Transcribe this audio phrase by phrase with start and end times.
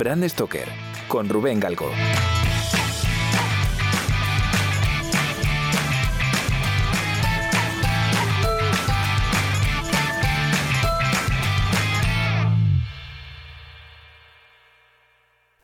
[0.00, 0.66] Brand Stoker
[1.08, 1.90] con Rubén Galgo.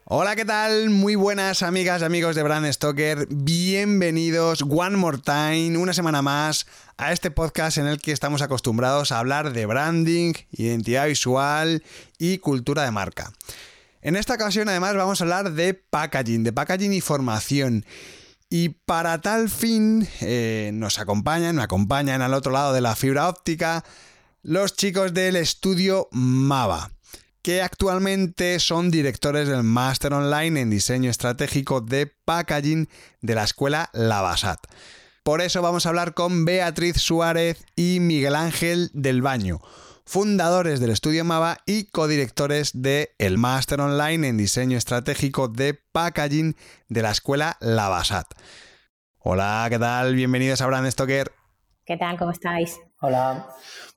[0.04, 0.90] Hola, ¿qué tal?
[0.90, 3.26] Muy buenas amigas y amigos de Brand Stoker.
[3.30, 6.66] Bienvenidos one more time, una semana más,
[6.98, 11.82] a este podcast en el que estamos acostumbrados a hablar de branding, identidad visual
[12.18, 13.32] y cultura de marca.
[14.02, 17.84] En esta ocasión además vamos a hablar de packaging, de packaging y formación.
[18.48, 23.28] Y para tal fin eh, nos acompañan, me acompañan al otro lado de la fibra
[23.28, 23.84] óptica
[24.42, 26.90] los chicos del estudio Mava
[27.46, 32.88] que actualmente son directores del Máster Online en Diseño Estratégico de Packaging
[33.20, 34.58] de la Escuela Lavasat.
[35.22, 39.60] Por eso vamos a hablar con Beatriz Suárez y Miguel Ángel del Baño,
[40.06, 46.54] fundadores del estudio Mava y codirectores del el Máster Online en Diseño Estratégico de Packaging
[46.88, 48.28] de la Escuela Lavasat.
[49.18, 50.14] Hola, ¿qué tal?
[50.14, 51.32] Bienvenidos a Brand Stoker.
[51.84, 52.16] ¿Qué tal?
[52.18, 52.78] ¿Cómo estáis?
[53.00, 53.48] Hola.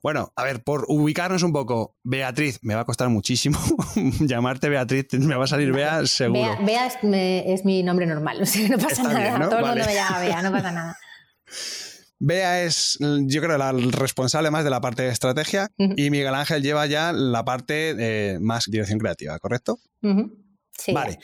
[0.02, 3.58] Bueno, a ver, por ubicarnos un poco, Beatriz, me va a costar muchísimo
[4.20, 6.58] llamarte Beatriz, me va a salir Bea seguro.
[6.64, 10.18] Bea, es, mi nombre normal, o sea, no pasa nada, todo el mundo me llama
[10.18, 10.98] Bea, no pasa nada.
[12.22, 16.62] Bea es, yo creo, la responsable más de la parte de estrategia y Miguel Ángel
[16.62, 19.78] lleva ya la parte de más dirección creativa, ¿correcto?
[20.78, 20.92] Sí.
[20.92, 21.18] Vale.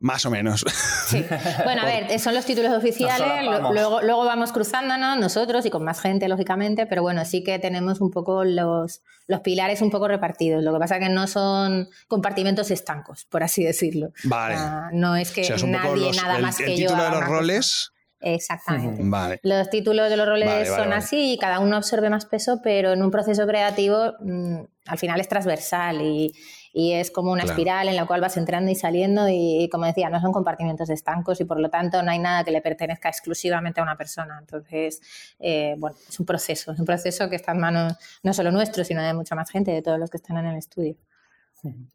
[0.00, 0.64] Más o menos.
[1.06, 1.24] Sí.
[1.64, 6.00] Bueno, a ver, son los títulos oficiales, luego, luego vamos cruzándonos nosotros y con más
[6.00, 10.62] gente, lógicamente, pero bueno, sí que tenemos un poco los, los pilares un poco repartidos.
[10.62, 14.12] Lo que pasa que no son compartimentos estancos, por así decirlo.
[14.24, 14.56] Vale.
[14.92, 16.70] no es que nadie, nada más que yo.
[16.70, 17.90] El título de los roles.
[18.26, 19.02] Exactamente.
[19.04, 19.38] Vale.
[19.42, 23.02] Los títulos de los roles son así y cada uno absorbe más peso, pero en
[23.02, 26.32] un proceso creativo mm, al final es transversal y,
[26.72, 30.10] y es como una espiral en la cual vas entrando y saliendo y, como decía,
[30.10, 33.80] no son compartimentos estancos y por lo tanto no hay nada que le pertenezca exclusivamente
[33.80, 34.38] a una persona.
[34.40, 35.00] Entonces,
[35.38, 38.84] eh, bueno, es un proceso, es un proceso que está en manos no solo nuestro,
[38.84, 40.96] sino de mucha más gente, de todos los que están en el estudio.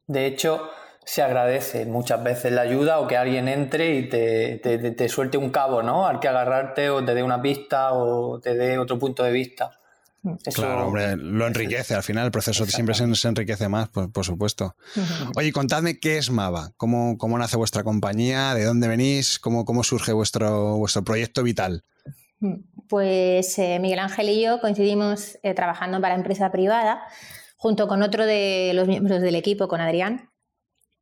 [0.07, 0.69] De hecho,
[1.05, 5.49] se agradece muchas veces la ayuda o que alguien entre y te, te, suelte un
[5.49, 6.05] cabo, ¿no?
[6.05, 9.71] Al que agarrarte o te dé una pista o te dé otro punto de vista.
[10.53, 11.95] claro, hombre, lo enriquece.
[11.95, 14.75] Al final el proceso siempre se, enriquece más, por, supuesto.
[15.35, 19.83] Oye, contadme qué es Mava, ¿Cómo, cómo nace vuestra compañía, de dónde venís, cómo, cómo
[19.83, 21.83] surge vuestro, vuestro proyecto vital.
[22.87, 27.01] Pues eh, Miguel Ángel y yo coincidimos eh, trabajando para empresa privada,
[27.57, 30.29] junto con otro de los miembros del equipo, con Adrián,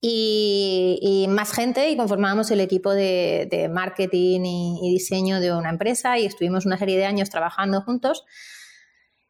[0.01, 6.25] y, más gente y conformábamos el equipo de, marketing y, diseño de una empresa y
[6.25, 8.25] estuvimos una serie de años trabajando juntos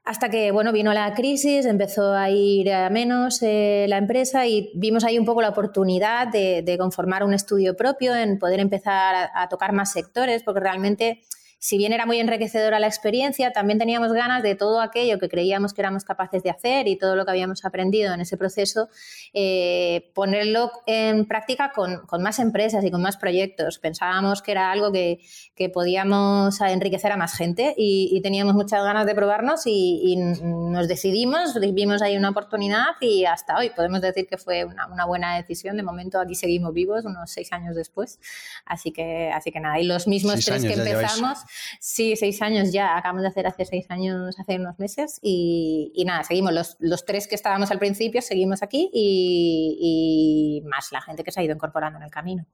[0.04, 4.72] hasta que bueno vino la crisis, empezó a ir a menos eh, la empresa y
[4.76, 9.50] vimos ahí un poco la oportunidad de, conformar un estudio propio, en poder empezar a
[9.50, 11.24] tocar más sectores, porque realmente
[11.60, 15.74] si bien era muy enriquecedora la experiencia, también teníamos ganas de todo aquello que creíamos
[15.74, 18.90] que éramos capaces de hacer y todo lo que habíamos aprendido en ese proceso,
[19.34, 23.80] eh, ponerlo en práctica con, más empresas y con más proyectos.
[23.80, 25.20] Pensábamos que era algo que,
[25.74, 32.02] podíamos enriquecer a más gente y, teníamos muchas ganas de probarnos y, nos decidimos, vimos
[32.02, 35.78] ahí una oportunidad y hasta hoy podemos decir que fue una, una, buena decisión.
[35.78, 38.20] De momento aquí seguimos vivos, unos seis años después.
[38.66, 41.47] Así que, así que nada, y los mismos tres que empezamos.
[41.80, 46.24] Sí, seis años ya, acabamos de hacer hace seis años, hace unos meses, y, nada,
[46.24, 51.40] seguimos, los, tres que estábamos al principio seguimos aquí y, más la gente que se
[51.40, 52.46] ha ido incorporando en el camino.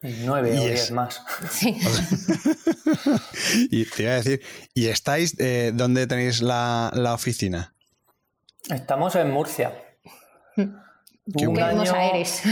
[0.00, 1.22] Nueve o diez más.
[1.50, 1.76] Sí.
[3.70, 4.42] y te iba a decir,
[4.72, 7.74] ¿y estáis, eh, dónde tenéis la, la oficina?
[8.70, 9.72] Estamos en Murcia.
[11.28, 11.54] Mm.
[11.54, 12.42] Qué hermosa eres.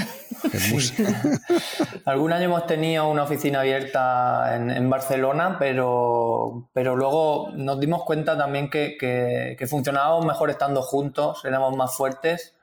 [2.04, 8.36] Algún año hemos tenido una oficina abierta en, Barcelona, pero, pero luego nos dimos cuenta
[8.36, 12.54] también que, que, funcionábamos mejor estando juntos, éramos más fuertes,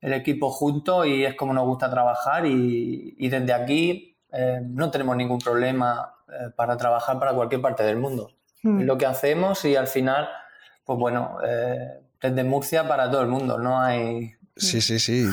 [0.00, 4.90] el equipo junto y es como nos gusta trabajar y, y desde aquí eh, no
[4.90, 8.30] tenemos ningún problema eh, para trabajar para cualquier parte del mundo.
[8.62, 8.80] Hmm.
[8.80, 10.28] Es lo que hacemos y al final,
[10.84, 15.26] pues bueno, eh, desde Murcia para todo el mundo, no hay Sí, sí, sí.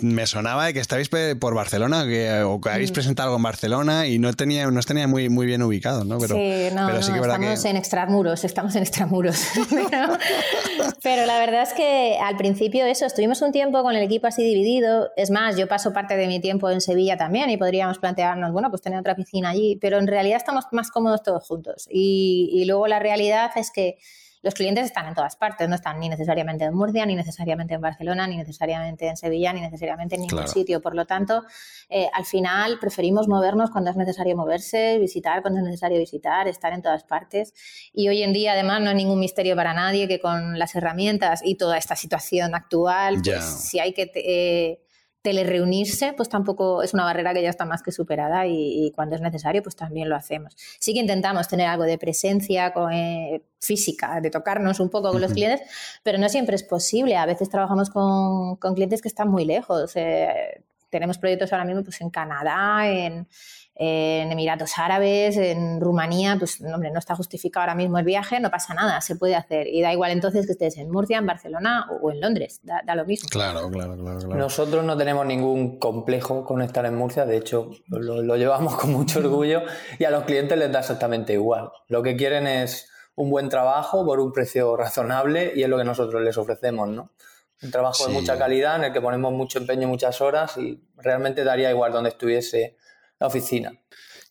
[0.00, 4.06] me sonaba de que estabais por Barcelona que, o que habéis presentado algo en Barcelona
[4.06, 6.18] y no tenía, no tenía muy, muy bien ubicado, ¿no?
[6.18, 9.42] Pero, sí, no, pero sí que estamos en extramuros, estamos en extramuros.
[11.02, 14.42] pero, la verdad es que al principio eso, estuvimos un tiempo con el equipo así
[14.42, 15.10] dividido.
[15.16, 18.70] Es más, yo paso parte de mi tiempo en Sevilla también y podríamos plantearnos, bueno,
[18.70, 21.88] pues tener otra piscina allí, pero en realidad estamos más cómodos todos juntos.
[21.90, 23.98] y luego la realidad es que
[24.42, 27.80] los clientes están en todas partes, no están ni necesariamente en Murcia, ni necesariamente en
[27.80, 30.80] Barcelona, ni necesariamente en Sevilla, ni necesariamente en ningún sitio.
[30.80, 31.44] Por lo tanto,
[31.88, 36.72] eh, al final preferimos movernos cuando es necesario moverse, visitar cuando es necesario visitar, estar
[36.72, 37.52] en todas partes.
[37.92, 41.40] Y hoy en día, además, no hay ningún misterio para nadie que con las herramientas
[41.44, 44.10] y toda esta situación actual, pues, si hay que...
[44.14, 44.86] Eh,
[45.22, 49.22] telereunirse, pues tampoco es una barrera que ya está más que superada y, cuando es
[49.22, 50.54] necesario, pues también lo hacemos.
[50.78, 55.32] Sí que intentamos tener algo de presencia eh, física, de tocarnos un poco con los
[55.32, 55.60] clientes,
[56.02, 57.16] pero no siempre es posible.
[57.16, 59.92] A veces trabajamos con, clientes que están muy lejos.
[59.96, 63.28] Eh, tenemos proyectos ahora mismo pues, en Canadá, en,
[63.74, 68.50] en Emiratos Árabes, en Rumanía, pues hombre, no está justificado ahora mismo el viaje, no
[68.50, 69.66] pasa nada, se puede hacer.
[69.68, 73.06] Y da igual entonces que estés en Murcia, en Barcelona o en Londres, da, lo
[73.06, 73.28] mismo.
[73.30, 78.20] Claro, claro, claro, Nosotros no tenemos ningún complejo con estar en Murcia, de hecho lo,
[78.22, 79.62] lo llevamos con mucho orgullo
[79.98, 81.70] y a los clientes les da exactamente igual.
[81.88, 85.84] Lo que quieren es un buen trabajo por un precio razonable y es lo que
[85.84, 87.12] nosotros les ofrecemos, ¿no?
[87.62, 91.44] Un trabajo de mucha calidad en el que ponemos mucho empeño, muchas horas y realmente
[91.44, 92.76] daría igual donde estuviese
[93.18, 93.72] la oficina.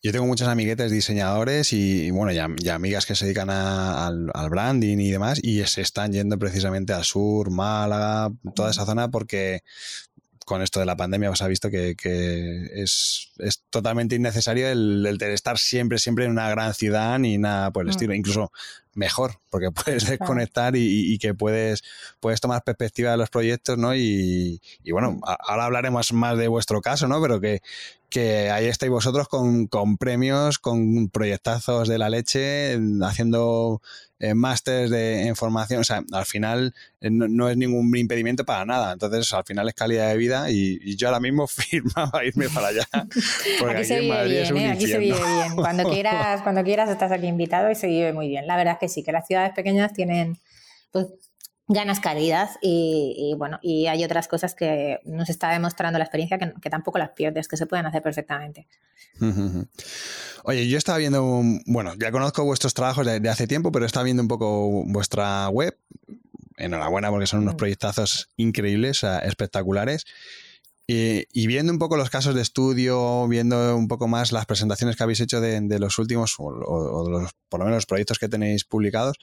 [0.02, 5.10] Yo tengo muchos amiguetes diseñadores y, bueno, ya, amigas que se dedican al, branding y
[5.10, 9.62] demás y se están yendo precisamente al sur, Málaga, toda esa zona porque
[10.46, 11.94] con esto de la pandemia os ha visto que,
[12.74, 13.32] es,
[13.68, 17.90] totalmente innecesario el, estar siempre, siempre en una gran ciudad ni nada por el mm.
[17.90, 18.14] estilo.
[18.14, 18.52] Incluso
[18.94, 21.82] mejor, porque puedes desconectar y, que puedes,
[22.20, 23.94] puedes tomar perspectiva de los proyectos, ¿no?
[23.94, 27.20] Y, y bueno, ahora hablaremos más de vuestro caso, ¿no?
[27.20, 27.60] Pero que,
[28.10, 33.80] que ahí estáis vosotros con, con, premios, con proyectazos de la leche, haciendo
[34.18, 35.80] eh, másteres de información.
[35.80, 38.92] O sea, al final eh, no, es ningún impedimento para nada.
[38.92, 42.86] Entonces, al final es calidad de vida y, yo ahora mismo firmaba irme para allá.
[43.60, 44.70] Porque aquí, se vive bien, ¿eh?
[44.72, 45.54] Aquí se vive bien.
[45.54, 48.46] Cuando quieras, cuando quieras estás aquí invitado y se vive muy bien.
[48.46, 50.38] La verdad es que sí, que las ciudades pequeñas tienen
[50.90, 51.06] pues,
[51.68, 56.70] ganas calidad y, bueno, y hay otras cosas que nos está demostrando la experiencia que,
[56.70, 58.66] tampoco las pierdes, que se pueden hacer perfectamente.
[60.42, 64.22] Oye, yo estaba viendo, bueno, ya conozco vuestros trabajos de, hace tiempo, pero estaba viendo
[64.22, 65.76] un poco vuestra web.
[66.56, 67.58] Enhorabuena porque son unos mm.
[67.58, 70.04] proyectazos increíbles, espectaculares.
[70.92, 75.04] Y, viendo un poco los casos de estudio, viendo un poco más las presentaciones que
[75.04, 78.64] habéis hecho de, los últimos, o, de los, por lo menos los proyectos que tenéis
[78.64, 79.16] publicados,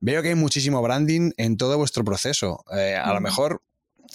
[0.00, 2.64] veo que hay muchísimo branding en todo vuestro proceso.
[2.74, 3.60] Eh, a lo mejor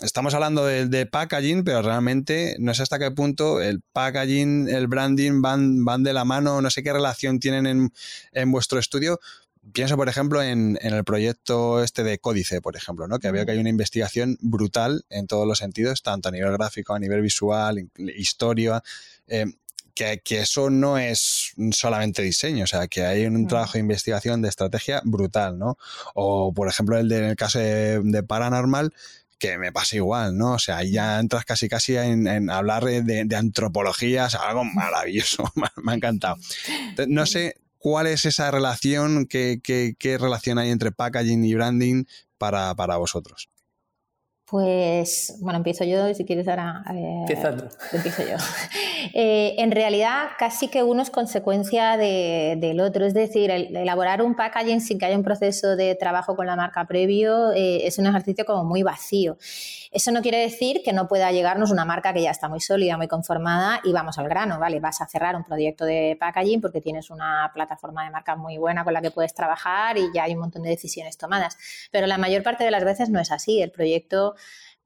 [0.01, 5.41] estamos hablando de, packaging, pero realmente no sé hasta qué punto el packaging, el branding
[5.41, 7.91] van, van de la mano, no sé qué relación tienen
[8.31, 9.19] en, vuestro estudio.
[9.71, 13.19] Pienso, por ejemplo, en, el proyecto este de Códice, por ejemplo, ¿no?
[13.19, 16.93] que veo que hay una investigación brutal en todos los sentidos, tanto a nivel gráfico,
[16.93, 18.83] a nivel visual, historia.
[19.27, 19.45] Eh,
[19.95, 24.49] que, eso no es solamente diseño, o sea, que hay un trabajo de investigación de
[24.49, 25.77] estrategia brutal, ¿no?
[26.15, 28.93] O, por ejemplo, el en el caso de, Paranormal,
[29.37, 30.53] que me pasa igual, ¿no?
[30.53, 35.91] O sea, ahí ya entras casi casi en, hablar de, de, antropología, algo maravilloso, me,
[35.91, 36.37] ha encantado.
[37.07, 42.05] No sé cuál es esa relación, qué, qué, relación hay entre packaging y branding
[42.37, 43.49] para, para vosotros.
[44.45, 46.83] Pues, bueno, empiezo yo y si quieres ahora...
[46.93, 47.25] Eh.
[47.91, 48.35] Empiezo yo.
[49.15, 53.05] Eh, en realidad, casi que uno es consecuencia del otro.
[53.05, 56.85] Es decir, elaborar un packaging sin que haya un proceso de trabajo con la marca
[56.85, 59.37] previo eh, es un ejercicio como muy vacío.
[59.91, 62.97] Eso no quiere decir que no pueda llegarnos una marca que ya está muy sólida,
[62.97, 64.79] muy conformada y vamos al grano, ¿vale?
[64.79, 68.83] Vas a cerrar un proyecto de packaging porque tienes una plataforma de marca muy buena
[68.83, 71.57] con la que puedes trabajar y ya hay un montón de decisiones tomadas.
[71.91, 73.61] Pero la mayor parte de las veces no es así.
[73.61, 74.32] El proyecto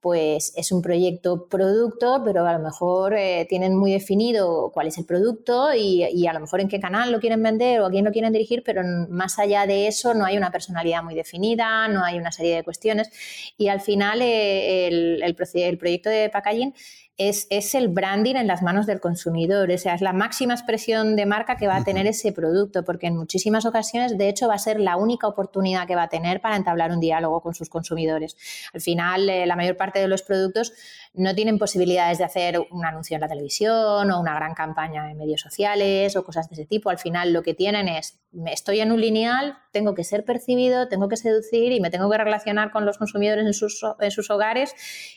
[0.00, 4.98] pues es un proyecto producto, pero a lo mejor eh, tienen muy definido cuál es
[4.98, 8.04] el producto y, a lo mmejor en qué canal lo quieren vender o a quién
[8.04, 12.04] lo quieren dirigir, pero más allá de eso no hay una personalidad muy definida, no
[12.04, 13.10] hay una serie de cuestiones.
[13.56, 16.74] Y al final eh, el, el, el proyecto de packaging
[17.18, 21.26] es, el branding en las manos del consumidor, o sea, es la máxima expresión de
[21.26, 24.58] marca que va a tener ese producto, porque en muchísimas ocasiones, de hecho, va a
[24.58, 28.36] ser la única oportunidad que va a tener para entablar un diálogo con sus consumidores.
[28.72, 30.72] Al final, eh, la mayor parte de los productos
[31.14, 35.18] no tienen posibilidades de hacer un anuncio en la televisión o una gran campaña en
[35.18, 36.90] medios sociales o cosas de ese tipo.
[36.90, 41.08] Al final, lo que tienen es, estoy en un lineal, tengo que ser percibido, tengo
[41.08, 44.74] que seducir y me tengo que relacionar con los consumidores en sus, en sus hogares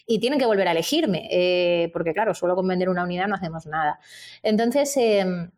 [0.07, 1.27] y tienen que volver a elegirme.
[1.31, 3.99] Eh, porque claro, solo con vender una unidad no hacemos nada.
[4.43, 5.51] Entonces, em,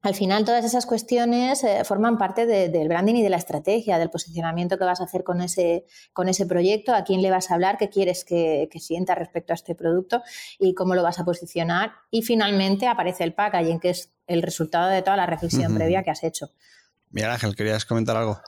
[0.00, 4.10] al final todas esas cuestiones eh, forman parte del branding y de la estrategia, del
[4.10, 7.54] posicionamiento que vas a hacer con ese, con ese proyecto, a quién le vas a
[7.54, 10.22] hablar, qué quieres que, sienta respecto a este producto
[10.58, 11.92] y cómo lo vas a posicionar.
[12.12, 16.10] Y finalmente aparece el packaging, que es el resultado de toda la reflexión previa que
[16.10, 16.50] has hecho.
[17.10, 18.38] Mira Ángel, ¿querías comentar algo?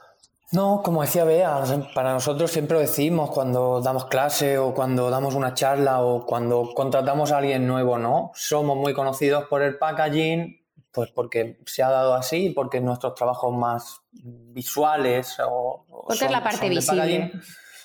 [0.52, 1.62] No, como decía Bea,
[1.94, 6.70] para nosotros siempre lo decimos cuando damos clase o cuando damos una charla o cuando
[6.74, 8.32] contratamos a alguien nuevo, ¿no?
[8.34, 10.59] Somos muy conocidos por el packaging,
[10.92, 15.84] pues porque se ha dado así, porque nuestros trabajos más visuales o...
[16.06, 17.32] Porque es la parte visible.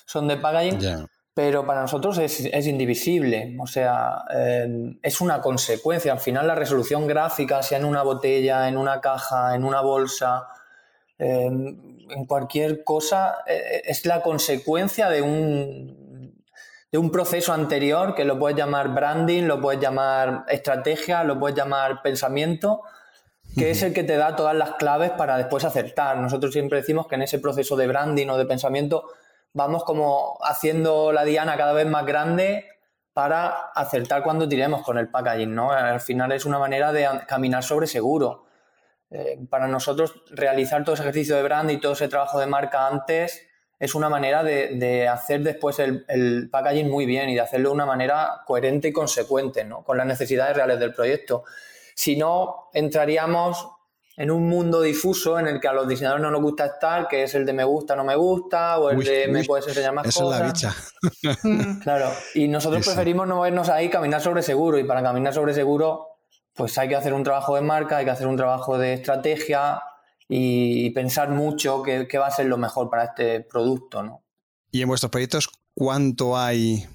[0.04, 6.12] son de packaging, pero para nosotros es, indivisible, o sea, eh, es una consecuencia.
[6.12, 10.48] Al final la resolución gráfica, sea en una botella, en una caja, en una bolsa
[12.10, 16.34] en cualquier cosa eh, es la consecuencia de un,
[16.90, 21.56] de un proceso anterior que lo puedes llamar branding, lo puedes llamar estrategia, lo puedes
[21.56, 22.82] llamar pensamiento,
[23.56, 26.18] que es el que te da todas las claves para después acertar.
[26.18, 29.08] Nosotros siempre decimos que en ese proceso de branding o de pensamiento
[29.52, 32.66] vamos como haciendo la diana cada vez más grande
[33.14, 35.72] para acertar cuando tiremos con el packaging, ¿no?
[35.72, 38.44] Al final es una manera de caminar sobre seguro.
[39.10, 42.86] Eh, para nosotros realizar todo ese ejercicio de brand y todo ese trabajo de marca
[42.86, 43.46] antes
[43.78, 47.86] es una manera de, hacer después el, packaging muy bien y de hacerlo de una
[47.86, 49.82] manera coherente y consecuente ¿no?
[49.84, 51.44] con las necesidades reales del proyecto.
[51.96, 53.68] Si no, entraríamos
[54.16, 57.24] en un mundo difuso en el que a los diseñadores no nos gusta estar, que
[57.24, 60.06] es el de me gusta, no me gusta, o el de me puedes enseñar más
[60.06, 60.40] Esa cosas.
[60.40, 61.80] es la bicha.
[61.82, 66.16] claro, y nosotros preferimos no movernos ahí, caminar sobre seguro, y para caminar sobre seguro
[66.56, 69.82] pues hay que hacer un trabajo de marca, hay que hacer un trabajo de estrategia
[70.26, 74.24] y pensar mucho qué, va a ser lo mejor para este producto, ¿no?
[74.72, 76.86] Y en vuestros proyectos, ¿cuánto hay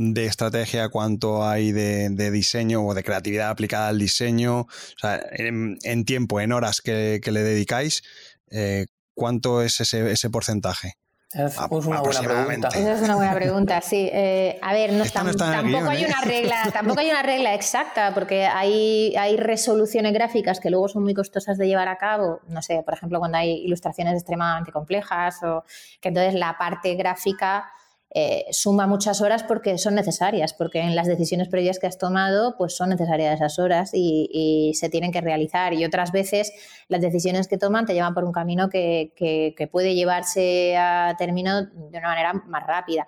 [0.00, 4.60] de estrategia, cuánto hay de, diseño o de creatividad aplicada al diseño?
[4.60, 8.02] O sea, en, tiempo, en horas que, le dedicáis,
[8.50, 10.94] eh, ¿cuánto es ese, ese porcentaje?
[11.32, 12.68] Es una buena pregunta.
[12.68, 14.08] Esa es una buena pregunta, sí.
[14.10, 15.44] Eh, a ver, tampoco
[15.90, 16.06] hay ¿eh?
[16.06, 21.02] una regla, tampoco hay una regla exacta, porque hay, hay resoluciones gráficas que luego son
[21.02, 22.40] muy costosas de llevar a cabo.
[22.46, 25.64] No sé, por ejemplo, cuando hay ilustraciones extremadamente complejas, o
[26.00, 27.70] que entonces la parte gráfica
[28.10, 32.56] eh, suma muchas horas porque son necesarias, porque en las decisiones previas que has tomado,
[32.56, 35.74] pues son necesarias esas horas y, se tienen que realizar.
[35.74, 36.52] Y otras veces
[36.88, 41.62] las decisiones que toman te llevan por un camino que, que puede llevarse a término
[41.62, 43.06] de una manera más rápida.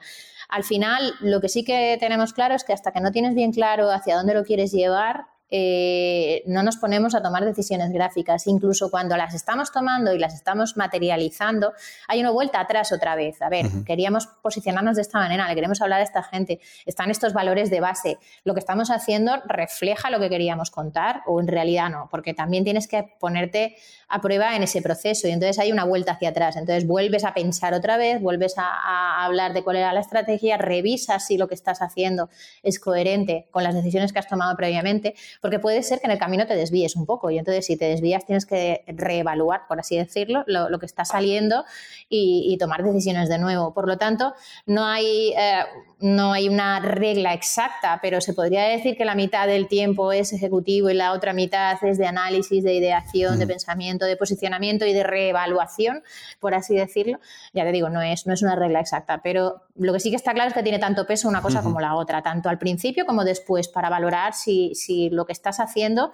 [0.48, 3.52] Al final, lo que sí que tenemos claro es que hasta que no tienes bien
[3.52, 8.46] claro hacia dónde lo quieres llevar, eh, no nos ponemos a tomar decisiones gráficas.
[8.46, 11.72] Incluso cuando las estamos tomando y las estamos materializando,
[12.08, 13.42] hay una vuelta atrás otra vez.
[13.42, 17.32] A ver, queríamos posicionarnos de esta manera, le queremos hablar a esta gente, están estos
[17.32, 18.18] valores de base.
[18.44, 22.64] Lo que estamos haciendo refleja lo que queríamos contar o en realidad no, porque también
[22.64, 23.76] tienes que ponerte
[24.08, 26.56] a prueba en ese proceso y entonces hay una vuelta hacia atrás.
[26.56, 30.56] Entonces vuelves a pensar otra vez, vuelves a, a hablar de cuál era la estrategia,
[30.56, 32.28] revisas si lo que estás haciendo
[32.62, 36.18] es coherente con las decisiones que has tomado previamente porque puede ser que en el
[36.18, 39.96] camino te desvíes un poco y entonces si te desvías tienes que reevaluar, por así
[39.96, 41.64] decirlo, lo, que está saliendo
[42.08, 43.72] y, tomar decisiones de nuevo.
[43.72, 44.34] Por lo tanto,
[44.66, 45.64] no hay, eh,
[46.00, 50.32] no hay una regla exacta, pero se podría decir que la mitad del tiempo es
[50.32, 54.94] ejecutivo y la otra mitad es de análisis, de ideación, de pensamiento, de posicionamiento y
[54.94, 56.02] de reevaluación,
[56.38, 57.18] por así decirlo.
[57.52, 60.16] Ya te digo, no es, no es una regla exacta, pero lo que sí que
[60.16, 63.04] está claro es que tiene tanto peso una cosa como la otra, tanto al principio
[63.04, 66.12] como después, para valorar si, si lo que estás haciendo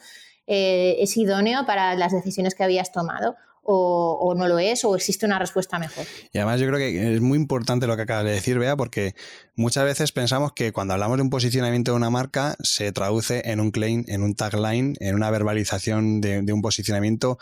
[0.48, 3.36] eh, es idóneo para las decisiones que habías tomado
[3.66, 6.06] o, no lo es, o existe una respuesta mejor.
[6.32, 9.14] Y además yo creo que es muy importante lo que acabas de decir, Bea, porque
[9.54, 13.60] muchas veces pensamos que cuando hablamos de un posicionamiento de una marca se traduce en
[13.60, 17.38] un claim, en un tagline, en una verbalización de, un posicionamiento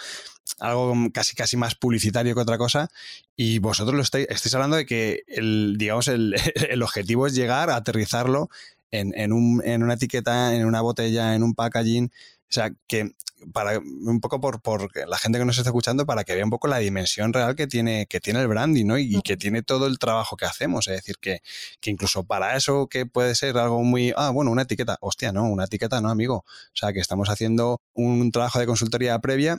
[0.59, 2.89] algo casi casi más publicitario que otra cosa
[3.35, 6.35] y vosotros lo estáis, hablando de que el, digamos el,
[6.83, 8.51] objetivo es llegar a aterrizarlo
[8.91, 12.13] en, un, en una etiqueta, en una botella, en un packaging.
[12.51, 13.13] O sea, que
[13.53, 16.51] para un poco por, por, la gente que nos está escuchando, para que vea un
[16.51, 18.99] poco la dimensión real que tiene, que tiene el branding, ¿no?
[18.99, 20.89] Y, que tiene todo el trabajo que hacemos.
[20.89, 21.41] Es decir, que,
[21.81, 25.45] que, incluso para eso que puede ser algo muy, ah, bueno, una etiqueta, hostia, no,
[25.45, 26.45] una etiqueta no, amigo.
[26.47, 29.59] O sea, que estamos haciendo un trabajo de consultoría previa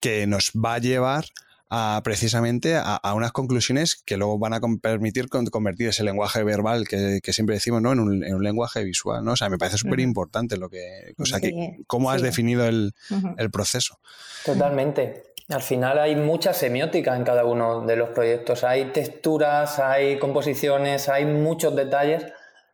[0.00, 1.26] que nos va a llevar
[1.70, 7.20] a, precisamente a, unas conclusiones que luego van a permitir convertir ese lenguaje verbal que,
[7.32, 7.92] siempre decimos ¿no?
[7.92, 9.24] en, un, en, un, lenguaje visual.
[9.24, 9.32] ¿no?
[9.32, 11.14] O sea, me parece súper importante lo que.
[11.16, 12.92] O sea, que, cómo has definido el,
[13.38, 14.00] el proceso.
[14.44, 15.22] Totalmente.
[15.48, 18.64] Al final hay mucha semiótica en cada uno de los proyectos.
[18.64, 22.24] Hay texturas, hay composiciones, hay muchos detalles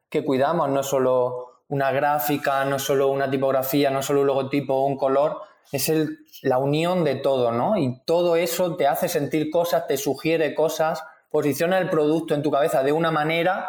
[0.08, 4.86] que cuidamos, no solo una gráfica, no solo una tipografía, no solo un logotipo o
[4.86, 5.40] un color,
[5.73, 7.76] es el, la unión de todo, ¿no?
[7.76, 12.50] Y todo eso te hace sentir cosas, te sugiere cosas, posiciona el producto en tu
[12.50, 13.68] cabeza de una manera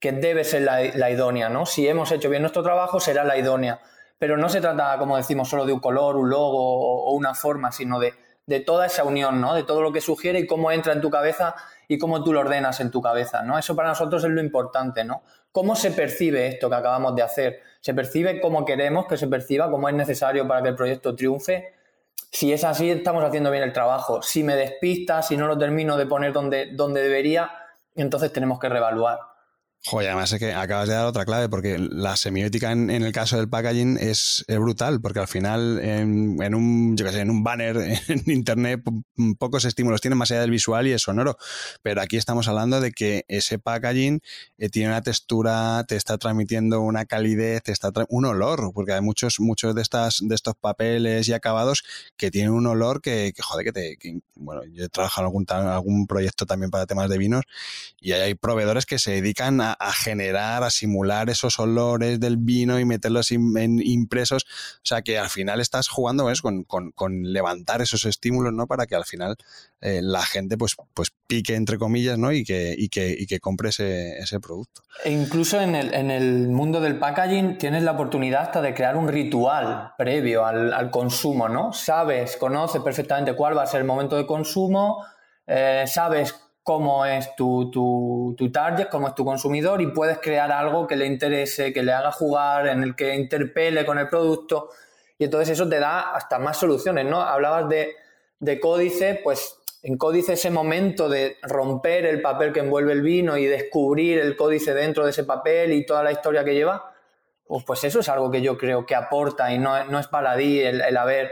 [0.00, 1.66] que debe ser la, idónea, ¿no?
[1.66, 3.80] Si hemos hecho bien nuestro trabajo, será la idónea.
[4.18, 7.72] Pero no se trata, como decimos, solo de un color, un logo o una forma,
[7.72, 8.14] sino de
[8.46, 9.54] de toda esa unión, ¿no?
[9.54, 11.54] De todo lo que sugiere y cómo entra en tu cabeza
[11.88, 13.58] y cómo tú lo ordenas en tu cabeza, ¿no?
[13.58, 15.22] Eso para nosotros es lo importante, ¿no?
[15.54, 17.62] ¿Cómo se percibe esto que acabamos de hacer?
[17.80, 21.74] ¿Se percibe como queremos que se perciba, como es necesario para que el proyecto triunfe?
[22.32, 24.20] Si es así, estamos haciendo bien el trabajo.
[24.20, 27.52] Si me despista, si no lo termino de poner donde, donde debería,
[27.94, 29.20] entonces tenemos que reevaluar.
[29.86, 33.36] Joder, además es que acabas de dar otra clave, porque la semiótica en, el caso
[33.36, 37.76] del packaging es, brutal, porque al final en, un, yo sé, en un banner
[38.08, 38.82] en internet
[39.38, 41.36] pocos estímulos tienen más allá del visual y es sonoro,
[41.82, 44.22] pero aquí estamos hablando de que ese packaging
[44.56, 49.02] eh, tiene una textura, te está transmitiendo una calidez, te está un olor, porque hay
[49.02, 51.84] muchos, muchos de estas, de estos papeles y acabados
[52.16, 53.98] que tienen un olor que, joder, que te,
[54.34, 57.44] bueno, yo he trabajado en algún, algún proyecto también para temas de vinos
[58.00, 62.78] y hay proveedores que se dedican a a, generar, a simular esos olores del vino
[62.78, 64.44] y meterlos en impresos.
[64.44, 66.30] O sea que al final estás jugando
[66.94, 68.66] con, levantar esos estímulos, ¿no?
[68.66, 69.36] Para que al final
[69.80, 72.32] eh, la gente pues, pues pique, entre comillas, ¿no?
[72.32, 74.82] Y que, y que, compre ese, producto.
[75.04, 79.92] E incluso en el, mundo del packaging tienes la oportunidad hasta de crear un ritual
[79.96, 81.72] previo al, consumo, ¿no?
[81.72, 85.04] Sabes, conoces perfectamente cuál va a ser el momento de consumo,
[85.46, 90.86] eh, sabes cómo es tu, tu, target, cómo es tu consumidor y puedes crear algo
[90.86, 94.70] que le interese, que le haga jugar, en el que interpele con el producto
[95.18, 97.20] y entonces eso te da hasta más soluciones, ¿no?
[97.20, 97.94] Hablabas de,
[98.40, 103.36] de códice, pues en códice ese momento de romper el papel que envuelve el vino
[103.36, 106.94] y descubrir el códice dentro de ese papel y toda la historia que lleva,
[107.46, 110.60] pues, pues eso es algo que yo creo que aporta y no, no es paladí
[110.60, 111.30] el, el haber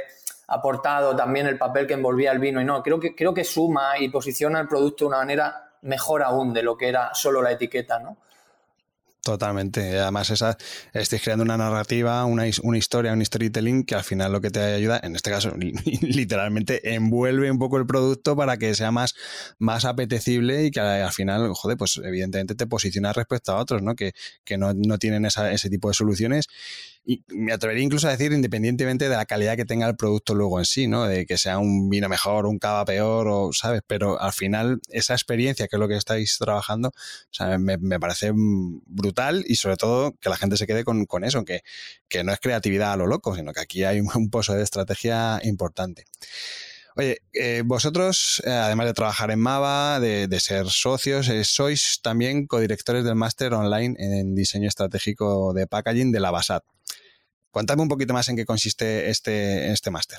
[0.53, 3.99] aportado también el papel que envolvía el vino y no, creo que, creo que suma
[3.99, 7.53] y posiciona el producto de una manera mejor aún de lo que era solo la
[7.53, 8.19] etiqueta, ¿no?
[9.25, 10.01] Totalmente.
[10.01, 10.59] Además, esa,
[10.93, 14.59] estáis creando una narrativa, una, una, historia, un storytelling que al final lo que te
[14.59, 15.53] ayuda, en este caso,
[16.01, 19.15] literalmente envuelve un poco el producto para que sea más,
[19.61, 23.95] más apetecible y que al final, joder, pues evidentemente te posiciona respecto a otros, ¿no?
[23.95, 24.13] Que,
[24.45, 26.49] que no, no tienen ese tipo de soluciones
[27.05, 30.61] y me atrevería incluso a decir, independientemente de la calidad que tenga el producto luego
[30.61, 31.05] en sí, ¿no?
[31.05, 33.83] De que sea un vino mejor, un cava peor, o, ¿sabes?
[33.87, 36.93] Pero al final, esa experiencia, que es lo que estáis trabajando, o
[37.31, 41.63] sea, me, parece brutal y sobre todo que la gente se quede con, eso, que,
[42.09, 45.41] que, no es creatividad a lo loco, sino que aquí hay un, pozo de estrategia
[45.43, 46.05] importante.
[46.95, 52.47] Oye, eh, vosotros, eh, además de trabajar en Mava, de, ser socios, eh, sois también
[52.47, 56.63] codirectores del máster online en diseño estratégico de packaging de la BASAT.
[57.53, 60.19] Cuéntame un poquito más en qué consiste este, este máster.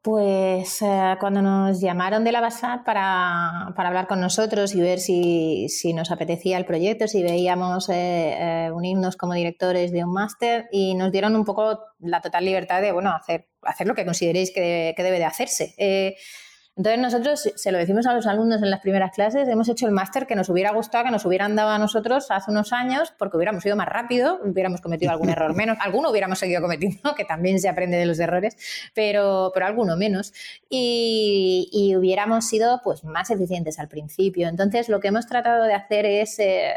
[0.00, 5.68] Pues eh, cuando nos llamaron de la BASAT para, hablar con nosotros y ver si,
[5.92, 10.94] nos apetecía el proyecto, si veíamos eh, eh, unirnos como directores de un máster y
[10.94, 14.94] nos dieron un poco la total libertad de bueno, hacer, hacer lo que consideréis que,
[14.96, 15.74] que debe de hacerse.
[16.78, 19.90] Entonces nosotros, se lo decimos a los alumnos en las primeras clases, hemos hecho el
[19.90, 23.36] máster que nos hubiera gustado, que nos hubieran dado a nosotros hace unos años, porque
[23.36, 27.58] hubiéramos ido más rápido, hubiéramos cometido algún error menos, alguno hubiéramos seguido cometiendo, que también
[27.58, 28.56] se aprende de los errores,
[28.94, 30.32] pero, pero alguno menos,
[30.70, 34.46] y, hubiéramos sido pues, más eficientes al principio.
[34.46, 36.38] Entonces lo que hemos tratado de hacer es...
[36.38, 36.74] Eh,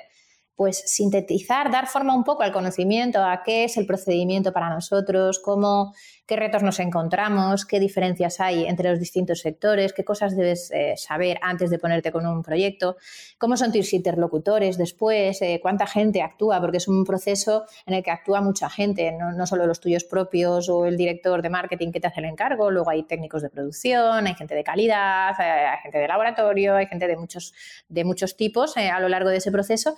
[0.54, 5.40] pues sintetizar, dar forma un poco al conocimiento, a qué es el procedimiento para nosotros,
[5.40, 5.92] cómo,
[6.26, 10.94] qué retos nos encontramos, qué diferencias hay entre los distintos sectores, qué cosas debes eh,
[10.96, 12.98] saber antes de ponerte con un proyecto,
[13.38, 18.04] cómo son tus interlocutores después, eh, cuánta gente actúa, porque es un proceso en el
[18.04, 22.00] que actúa mucha gente, no, solo los tuyos propios o el director de marketing que
[22.00, 25.80] te hace el encargo, luego hay técnicos de producción, hay gente de calidad, eh, hay
[25.84, 27.54] gente de laboratorio, hay gente de muchos,
[27.90, 29.96] de muchos tipos a lo largo de ese proceso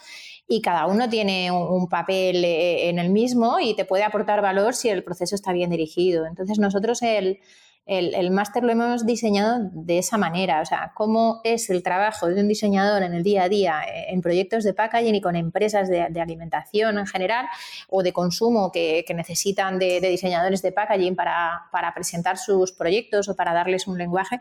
[0.47, 4.89] y cada uno tiene un papel en el mismo y te puede aportar valor si
[4.89, 6.12] el proceso está bien dirigido.
[6.25, 7.39] Entonces nosotros el,
[7.85, 12.39] el, máster lo hemos diseñado de esa manera, o sea, cómo es el trabajo de
[12.39, 15.89] un diseñador en el día a día eh, en proyectos de packaging y con empresas
[15.89, 17.47] de, alimentación en general
[17.89, 23.53] o de consumo que, necesitan de, diseñadores de packaging para, presentar sus proyectos o para
[23.53, 24.39] darles un lenguaje.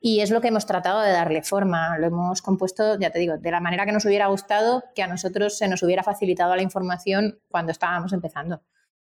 [0.00, 1.96] Y es lo que hemos tratado de darle forma.
[1.98, 5.06] Lo hemos compuesto, ya te digo, de la manera que nos hubiera gustado, que a
[5.06, 8.62] nosotros se nos hubiera facilitado la información cuando estábamos empezando.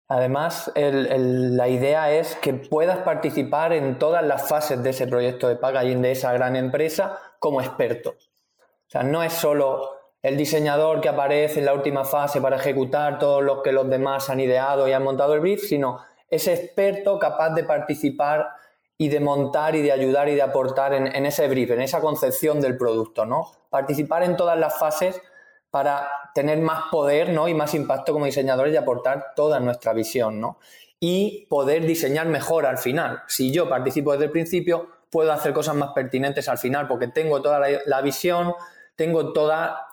[0.08, 5.56] Además, la idea es que puedas participar en todas las fases de ese proyecto de
[5.56, 8.10] packaging de esa gran empresa como experto.
[8.10, 13.18] O sea, no es solo el diseñador que aparece en la última fase para ejecutar
[13.18, 17.18] todo lo que los demás han ideado y han montado el brief, sino ese experto
[17.18, 18.48] capaz de participar
[18.96, 22.00] y de montar y de ayudar y de aportar en, en ese brief, en esa
[22.00, 23.52] concepción del producto, ¿no?
[23.68, 25.20] Participar en todas las fases
[25.70, 27.48] para tener más poder ¿no?
[27.48, 30.40] y más impacto como diseñadores y aportar toda nuestra visión.
[30.40, 30.58] ¿no?
[31.00, 33.22] Y poder diseñar mejor al final.
[33.28, 37.40] Si yo participo desde el principio, puedo hacer cosas más pertinentes al final, porque tengo
[37.40, 38.54] toda la, visión,
[38.96, 39.88] tengo toda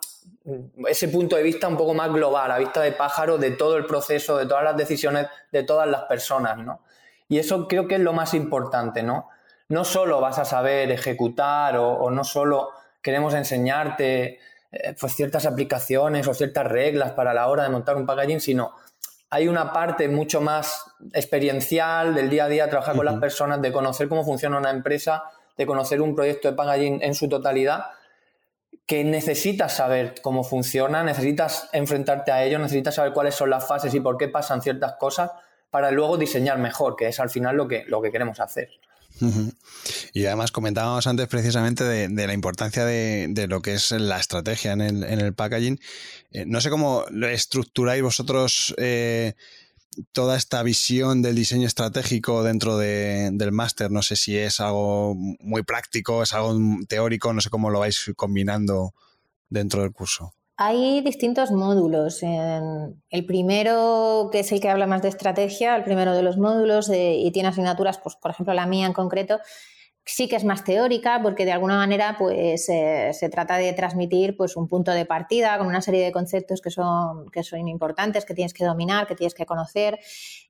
[0.88, 3.86] ese punto de vista un poco más global, a vista de pájaro, de todo el
[3.86, 6.82] proceso, de todas las decisiones de todas las personas, ¿no?
[7.28, 9.30] Y eso creo que es lo más importante, ¿no?
[9.68, 12.70] No solo vas a saber ejecutar o, no solo
[13.02, 14.40] queremos enseñarte
[14.76, 18.74] eh, pues ciertas aplicaciones o ciertas reglas para la hora de montar un packaging, sino
[19.30, 23.72] hay una parte mucho más experiencial del día a día, trabajar con las personas, de
[23.72, 25.24] conocer cómo funciona una empresa,
[25.58, 27.86] de conocer un proyecto de packaging en su totalidad,
[28.86, 33.94] que necesitas saber cómo funciona, necesitas enfrentarte a ello, necesitas saber cuáles son las fases
[33.94, 35.32] y por qué pasan ciertas cosas
[35.72, 38.70] para luego diseñar mejor, que es al final lo que, lo que queremos hacer.
[40.14, 44.82] Y además comentábamos antes precisamente de, la importancia de, lo que es la estrategia en
[44.82, 45.80] el, packaging.
[46.32, 49.34] Eh, no sé cómo estructuráis vosotros eh,
[50.12, 53.92] toda esta visión del diseño estratégico dentro del máster.
[53.92, 58.12] No sé si es algo muy práctico, es algo teórico, no sé cómo lo vais
[58.16, 58.94] combinando
[59.50, 60.34] dentro del curso.
[60.58, 62.24] Hay distintos módulos.
[62.24, 66.90] El primero, que es el que habla más de estrategia, el primero de los módulos,
[66.90, 69.40] eh, y tiene asignaturas, pues, por ejemplo, la mía en concreto,
[70.08, 74.38] sí que es más teórica porque de alguna manera pues, eh, se trata de transmitir
[74.38, 78.24] pues, un punto de partida con una serie de conceptos que son, que son importantes,
[78.24, 80.00] que tienes que dominar, que tienes que conocer,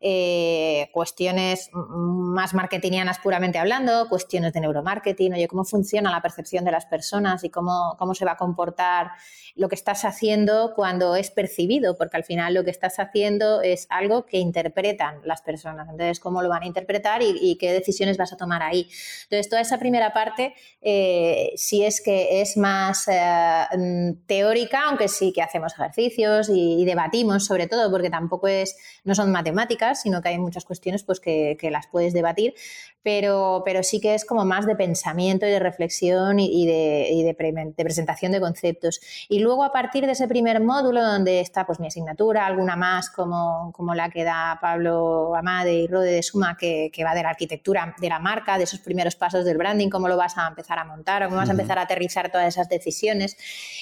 [0.01, 6.71] eh, cuestiones más marketingianas puramente hablando, cuestiones de neuromarketing, oye, cómo funciona la percepción de
[6.71, 9.11] las personas y cómo, cómo se va a comportar
[9.55, 13.87] lo que estás haciendo cuando es percibido, porque al final lo que estás haciendo es
[13.89, 15.87] algo que interpretan las personas.
[15.89, 18.89] Entonces, cómo lo van a interpretar y, y qué decisiones vas a tomar ahí.
[19.23, 25.07] Entonces, toda esa primera parte, eh, si es que es más eh, mm, teórica, aunque
[25.07, 30.21] sí que hacemos ejercicios y, debatimos sobre todo, porque tampoco es, no son matemáticas, sino
[30.21, 32.53] que hay muchas cuestiones pues, que, las puedes debatir,
[33.05, 37.35] pero, pero, sí que es como más de pensamiento y de reflexión y, de,
[37.77, 38.99] presentación de conceptos.
[39.29, 43.11] Y luego a partir de ese primer módulo donde está pues mi asignatura, alguna más
[43.11, 47.21] como, como la que da Pablo Amade y Rode de Suma, que, que va de
[47.21, 50.47] la arquitectura de la marca, de esos primeros pasos del branding, cómo lo vas a
[50.47, 53.37] empezar a montar o cómo vas a empezar a aterrizar todas esas decisiones.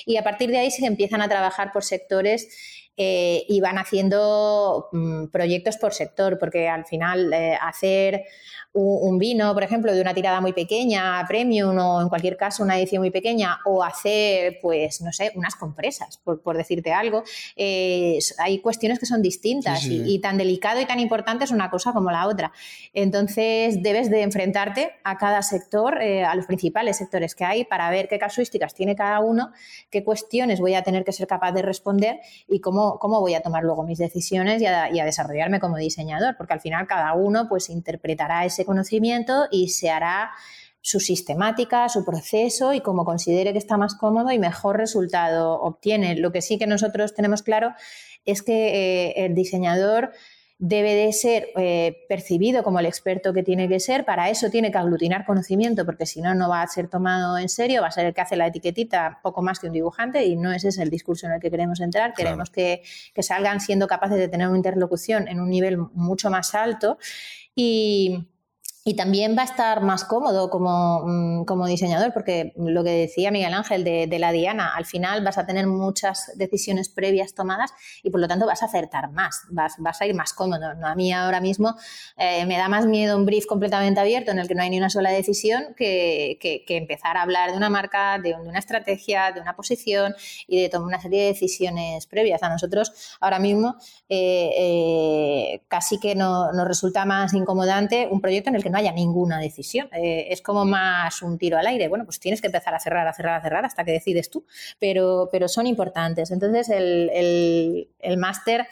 [0.05, 4.89] Y a partir de ahí se empiezan a trabajar por sectores eh, y van haciendo
[4.91, 8.23] mm, proyectos por sector, porque al final eh, hacer
[8.73, 12.77] un, vino, por ejemplo, de una tirada muy pequeña, premium o en cualquier caso una
[12.77, 17.23] edición muy pequeña, o hacer, pues, no sé, unas compresas, por, decirte algo,
[17.56, 21.93] eh, hay cuestiones que son distintas Y, tan delicado y tan importante es una cosa
[21.93, 22.51] como la otra.
[22.93, 27.89] Entonces, debes de enfrentarte a cada sector, eh, a los principales sectores que hay, para
[27.91, 29.51] ver qué casuísticas tiene cada uno,
[29.91, 33.41] qué cuestiones voy a tener que ser capaz de responder y cómo, cómo voy a
[33.41, 37.69] tomar luego mis decisiones y a, desarrollarme como diseñador, porque al final cada uno pues
[37.69, 40.32] interpretará ese conocimiento y se hará
[40.82, 46.15] su sistemática, su proceso y como considere que está más cómodo y mejor resultado obtiene.
[46.15, 47.74] Lo que sí que nosotros tenemos claro
[48.26, 50.12] es que eh, el diseñador
[50.65, 54.71] debe de ser eh, percibido como el experto que tiene que ser, para eso tiene
[54.71, 57.91] que aglutinar conocimiento, porque si no, no va a ser tomado en serio, va a
[57.91, 60.78] ser el que hace la etiquetita poco más que un dibujante y no ese es
[60.78, 62.82] el discurso en el que queremos entrar, queremos que,
[63.13, 66.97] que salgan siendo capaces de tener una interlocución en un nivel mucho más alto
[67.54, 68.26] y,
[68.86, 73.32] y también va a estar más cómodo como, mm, como diseñador, porque lo que decía
[73.32, 77.72] Miguel Ángel de, la Diana, al final vas a tener muchas decisiones previas tomadas
[78.04, 80.74] y por lo tanto vas a acertar más, vas, vas a ir más cómodo.
[80.76, 80.88] ¿no?
[80.88, 81.76] A mí ahora mismo
[82.17, 84.78] eh, me da más miedo un brief completamente abierto en el que no hay ni
[84.78, 89.39] una sola decisión que, que, empezar a hablar de una marca, de, una estrategia, de
[89.39, 90.13] una posición
[90.48, 92.43] y de tomar una serie de decisiones previas.
[92.43, 92.91] A nosotros
[93.22, 93.76] ahora mismo
[94.10, 98.79] eh, eh, casi que no, nos resulta más incomodante un proyecto en el que no
[98.79, 99.88] haya ninguna decisión.
[99.93, 101.88] Eh, es como más un tiro al aire.
[101.88, 104.45] Bueno, pues tienes que empezar a cerrar, a cerrar, a cerrar hasta que decides tú,
[104.79, 106.31] pero, pero son importantes.
[106.31, 108.67] Entonces, el, el, máster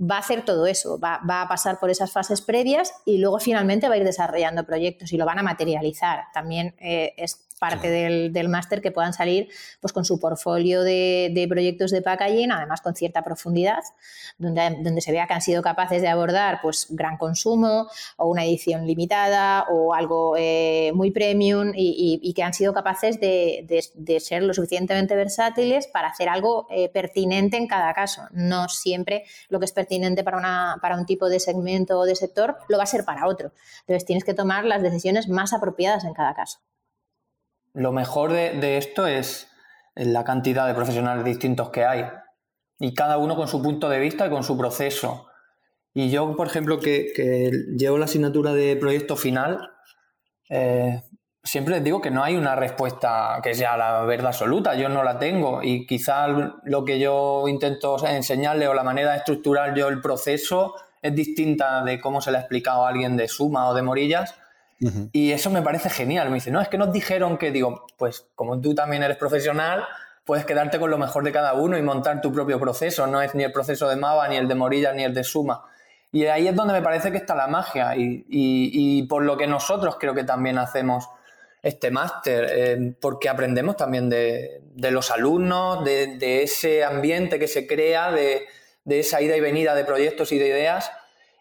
[0.00, 3.38] va a hacer todo eso, va, va, a pasar por esas fases previas y luego
[3.38, 6.24] finalmente va a ir desarrollando proyectos y lo van a materializar.
[6.32, 9.48] También eh, es parte del, máster que puedan salir
[9.80, 13.84] pues, con su portfolio de, proyectos de packaging, además con cierta profundidad,
[14.36, 18.44] donde, donde se vea que han sido capaces de abordar pues, gran consumo o una
[18.44, 24.54] edición limitada o algo eh, muy premium y, que han sido capaces de, ser lo
[24.54, 28.22] suficientemente versátiles para hacer algo eh, pertinente en cada caso.
[28.32, 32.16] No siempre lo que es pertinente para, una, para un tipo de segmento o de
[32.16, 33.52] sector lo va a ser para otro.
[33.82, 36.58] Entonces tienes que tomar las decisiones más apropiadas en cada caso.
[37.74, 39.48] Lo mejor de, esto es
[39.94, 42.06] la cantidad de profesionales distintos que hay
[42.78, 45.26] y cada uno con su punto de vista y con su proceso.
[45.94, 49.70] Y yo, por ejemplo, que, llevo la asignatura de proyecto final,
[50.48, 51.02] eh,
[51.42, 55.02] siempre les digo que no hay una respuesta que sea la verdad absoluta, yo no
[55.02, 56.30] la tengo y quizás
[56.64, 61.82] lo que yo intento enseñarle o la manera de estructurar yo el proceso es distinta
[61.82, 64.36] de cómo se le ha explicado a alguien de Suma o de Morillas.
[65.12, 66.28] Y eso me parece genial.
[66.28, 69.84] Me dice, no, es que nos dijeron que, digo, pues como tú también eres profesional,
[70.24, 73.06] puedes quedarte con lo mejor de cada uno y montar tu propio proceso.
[73.06, 75.64] No es ni el proceso de Mava, ni el de Morillas, ni el de Suma.
[76.10, 79.96] Y ahí es donde me parece que está la magia y por lo que nosotros
[79.98, 81.08] creo que también hacemos
[81.62, 88.10] este máster, eh, porque aprendemos también de, los alumnos, de, ese ambiente que se crea,
[88.10, 88.46] de,
[88.86, 90.90] esa ida y venida de proyectos y de ideas,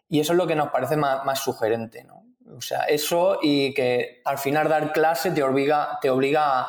[0.09, 2.03] y eso es lo que nos parece más, sugerente.
[2.03, 2.20] ¿no?
[2.55, 6.67] O sea, eso y que al final dar clase te obliga, te obliga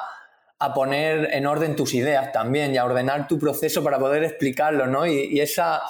[0.58, 4.86] a, poner en orden tus ideas también y a ordenar tu proceso para poder explicarlo,
[4.86, 5.06] ¿no?
[5.06, 5.82] Y, y esa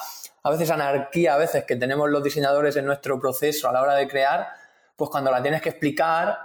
[0.43, 3.95] a veces anarquía, a veces que tenemos los diseñadores en nuestro proceso a la hora
[3.95, 4.47] de crear,
[4.95, 6.37] pues cuando la tienes que explicar,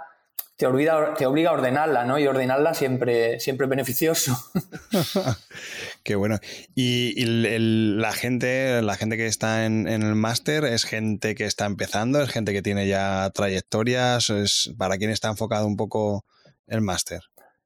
[0.55, 2.17] te, te obliga a ordenarla, ¿no?
[2.17, 4.37] Y ordenarla siempre, siempre beneficioso.
[6.03, 6.37] Qué bueno.
[6.75, 12.21] Y, la gente, la gente que está en, el máster es gente que está empezando,
[12.21, 16.25] es gente que tiene ya trayectorias, es para quién está enfocado un poco
[16.67, 17.21] el máster.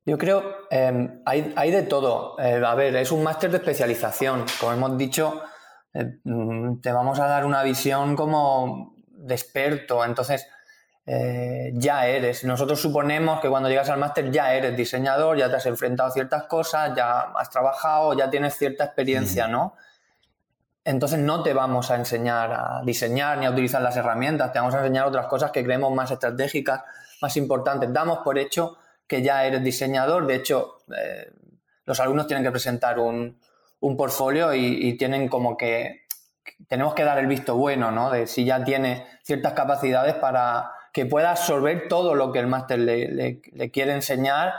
[0.05, 2.37] Yo creo, eh, hay, de todo.
[2.39, 4.45] Eh, a ver, es un máster de especialización.
[4.59, 5.41] Como hemos dicho,
[5.93, 10.03] eh, mm, te vamos a dar una visión como de experto.
[10.03, 10.45] Entonces,
[11.05, 12.43] eh, ya eres.
[12.45, 16.11] Nosotros suponemos que cuando llegas al máster ya eres diseñador, ya te has enfrentado a
[16.13, 19.75] ciertas cosas, ya has trabajado, ya tienes cierta experiencia, ¿no?
[20.85, 24.75] Entonces no te vamos a enseñar a diseñar ni a utilizar las herramientas, te vamos
[24.75, 26.83] a enseñar otras cosas que creemos más estratégicas,
[27.21, 27.91] más importantes.
[27.91, 31.31] Damos por hecho que ya eres diseñador, de hecho eh,
[31.85, 33.39] los alumnos tienen que presentar un,
[33.97, 36.05] portfolio y, y, tienen como que,
[36.69, 38.09] tenemos que dar el visto bueno, ¿no?
[38.09, 42.79] De si ya tiene ciertas capacidades para que pueda absorber todo lo que el máster
[42.79, 44.53] le, quiere enseñar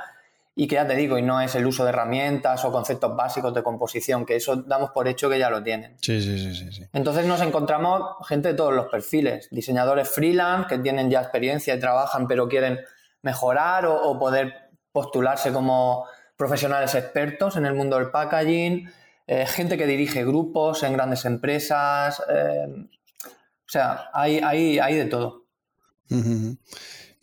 [0.56, 3.54] y que ya te digo, y no es el uso de herramientas o conceptos básicos
[3.54, 5.96] de composición, que eso damos por hecho que ya lo tienen.
[6.00, 6.84] Sí, sí, sí, sí.
[6.92, 11.80] Entonces nos encontramos gente de todos los perfiles, diseñadores freelance que tienen ya experiencia y
[11.80, 12.80] trabajan pero quieren
[13.22, 18.90] mejorar o, poder postularse como profesionales expertos en el mundo del packaging,
[19.26, 22.66] eh, gente que dirige grupos en grandes empresas, eh,
[23.26, 25.43] o sea, hay, hay, hay de todo.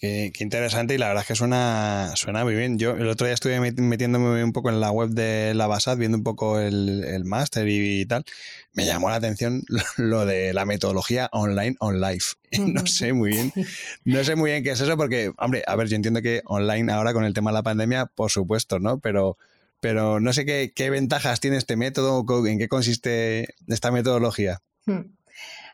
[0.02, 2.80] Qué, interesante y la verdad es que suena, suena muy bien.
[2.80, 6.18] Yo el otro día estuve metiéndome un poco en la web de la Basad, viendo
[6.18, 8.26] un poco el, el máster y, tal.
[8.74, 9.62] Me llamó la atención
[9.98, 12.34] lo de la metodología online on life.
[12.60, 13.54] No sé muy bien,
[14.04, 16.92] no sé muy bien qué es eso porque, hombre, a ver, yo entiendo que online
[16.92, 19.00] ahora con el tema de la pandemia, por supuesto, ¿no?
[19.00, 19.38] Pero,
[19.82, 24.62] pero no sé qué, qué ventajas tiene este método, en qué consiste esta metodología.
[24.88, 25.14] Hmm.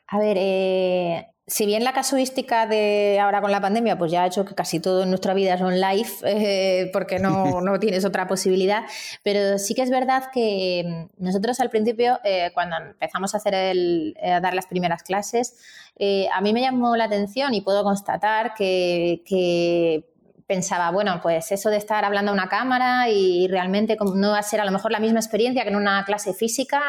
[0.08, 4.28] A ver, eh, si bien la casuística de ahora con la pandemia pues ya ha
[4.28, 8.28] hecho que casi todo en nuestra vida es online eh, porque no, no, tienes otra
[8.28, 8.84] posibilidad,
[9.24, 14.18] pero sí que es verdad que nosotros al principio, eh, cuando empezamos a hacer el,
[14.22, 15.56] a dar las primeras clases,
[15.98, 20.04] eh, a mí me llamó la atención y puedo constatar que, que
[20.48, 24.44] pensaba, bueno, pues eso de estar hablando a una cámara y realmente no va a
[24.44, 26.80] ser a lo mejor la misma experiencia que en una clase física,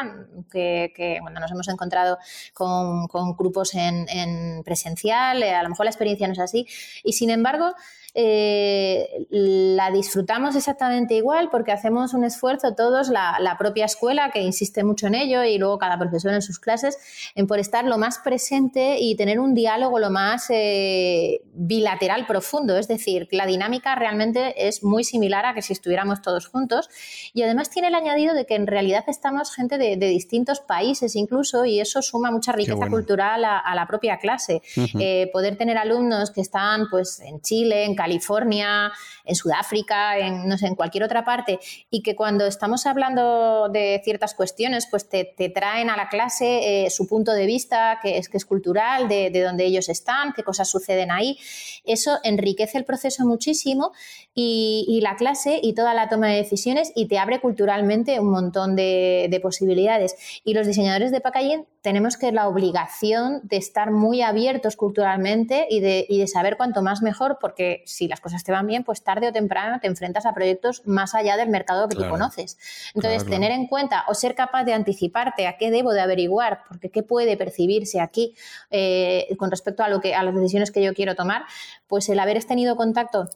[0.49, 2.17] que, cuando nos hemos encontrado
[2.53, 6.65] con, grupos en, en presencial, eh, a lo mejor la experiencia no es así.
[7.03, 7.75] Y sin embargo,
[8.15, 14.83] eh, la disfrutamos exactamente igual porque hacemos un esfuerzo todos, la, propia escuela que insiste
[14.83, 16.97] mucho en ello y luego cada profesor en sus clases,
[17.35, 22.77] en por estar lo más presente y tener un diálogo lo más eh, bilateral profundo.
[22.77, 26.89] Es decir, dinámica realmente es muy similar a que si estuviéramos todos juntos
[27.33, 31.65] y además tiene el añadido de que en realidad estamos gente de, distintos países incluso
[31.65, 34.61] y eso suma mucha riqueza cultural a, la propia clase.
[34.99, 38.91] Eh, poder tener alumnos que están pues en Chile, en California,
[39.25, 41.59] en Sudáfrica, en, no sé, en cualquier otra parte,
[41.89, 46.89] y que cuando estamos hablando de ciertas cuestiones, pues te, traen a la clase eh,
[46.89, 50.43] su punto de vista, que es, que es cultural, de, de donde ellos están, qué
[50.43, 51.37] cosas suceden ahí.
[51.85, 53.93] Eso enriquece el proceso muchísimo
[54.35, 58.75] y, la clase y toda la toma de decisiones y te abre culturalmente un montón
[58.75, 60.15] de, de posibilidades.
[60.43, 65.79] Y los diseñadores de packaging tenemos que la obligación de estar muy abiertos culturalmente y
[65.79, 69.03] de, y de saber cuanto más mejor, porque si las cosas te van bien, pues
[69.03, 72.57] tarde o temprano te enfrentas a proyectos más allá del mercado que tú conoces.
[72.93, 76.89] Entonces, tener en cuenta o ser capaz de anticiparte a qué debo de averiguar, porque
[76.89, 78.35] qué puede percibirse aquí
[78.71, 81.43] eh, con respecto a, lo que, a las decisiones que yo quiero tomar,
[81.87, 83.29] pues el haber tenido contacto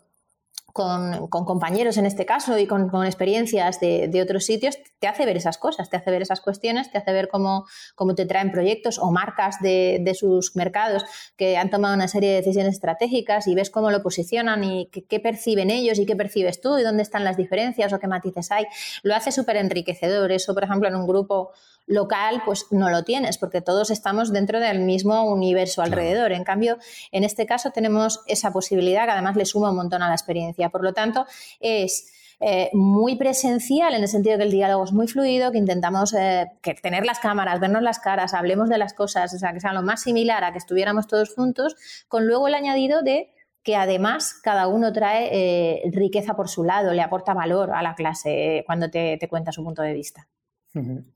[0.73, 5.59] con, compañeros en este caso y con, experiencias de, otros sitios, te hace ver esas
[5.59, 9.11] cosas, te hace ver esas cuestiones, te hace ver cómo, cómo te traen proyectos o
[9.11, 11.03] marcas de, sus mercados
[11.37, 15.19] que han tomado una serie de decisiones estratégicas y ves cómo lo posicionan y qué,
[15.19, 18.65] perciben ellos y qué percibes tú y dónde están las diferencias o qué matices hay.
[19.03, 20.31] Lo hace súper enriquecedor.
[20.31, 21.51] Eso, por ejemplo, en un grupo
[21.85, 26.31] local, pues no lo tienes, porque todos estamos dentro del mismo universo alrededor.
[26.31, 26.77] En cambio,
[27.11, 30.69] en este caso tenemos esa posibilidad que además le suma un montón a la experiencia.
[30.69, 31.25] Por lo tanto,
[31.59, 36.13] es eh, muy presencial en el sentido que el diálogo es muy fluido, que intentamos
[36.13, 39.59] eh, que tener las cámaras, vernos las caras, hablemos de las cosas, o sea, que
[39.59, 41.75] sea lo más similar a que estuviéramos todos juntos,
[42.07, 43.31] con luego el añadido de
[43.63, 47.95] que además cada uno trae eh, riqueza por su lado, le aporta valor a la
[47.95, 50.27] clase cuando te cuenta su punto de vista.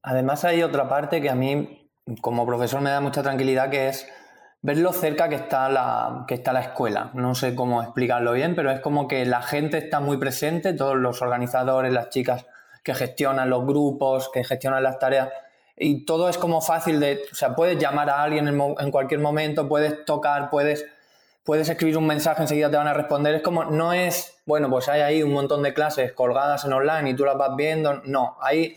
[0.04, 1.89] Además hay otra parte que a mí
[2.22, 4.08] como profesor me da mucha tranquilidad que es
[4.62, 7.12] ver lo cerca que está la, que está la escuela.
[7.13, 10.96] No sé cómo explicarlo bien, pero es como que la gente está muy presente, todos
[10.96, 12.46] los organizadores, las chicas
[12.84, 15.30] que gestionan los grupos, que gestionan las tareas,
[15.80, 19.70] y todo es como fácil de, o sea, puedes llamar a alguien en, cualquier momento,
[19.70, 20.86] puedes tocar, puedes,
[21.43, 23.36] puedes escribir un mensaje, enseguida te van a responder.
[23.36, 27.12] Es como, no es, bueno, pues hay ahí un montón de clases colgadas en online
[27.12, 28.02] y tú las vas viendo.
[28.06, 28.76] No, hay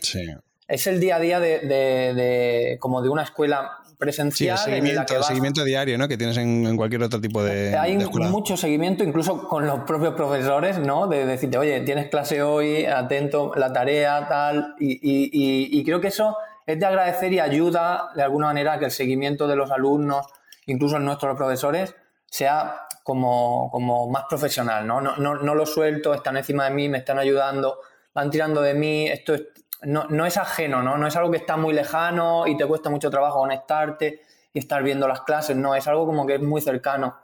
[0.71, 4.57] es el día a día de, como de una escuela presencial.
[4.57, 6.07] Sí, el seguimiento, seguimiento diario, ¿no?
[6.07, 7.77] Que tienes en, cualquier otro tipo de.
[7.77, 11.07] Hay mucho seguimiento, incluso con los propios profesores, ¿no?
[11.07, 14.75] De decirte, oye, tienes clase hoy, atento, la tarea, tal.
[14.79, 18.91] Y, creo que eso es de agradecer y ayuda de alguna manera a que el
[18.91, 20.25] seguimiento de los alumnos,
[20.67, 21.93] incluso nuestros profesores,
[22.27, 25.01] sea como, como más profesional, ¿no?
[25.01, 25.35] No, ¿no?
[25.35, 27.79] no lo suelto, están encima de mí, me están ayudando,
[28.13, 29.41] van tirando de mí, esto es
[29.83, 30.97] no, no, es ajeno, ¿no?
[30.97, 34.21] No es algo que está muy lejano y te cuesta mucho trabajo conectarte
[34.53, 37.15] y estar viendo las clases, no, es algo como que es muy cercano.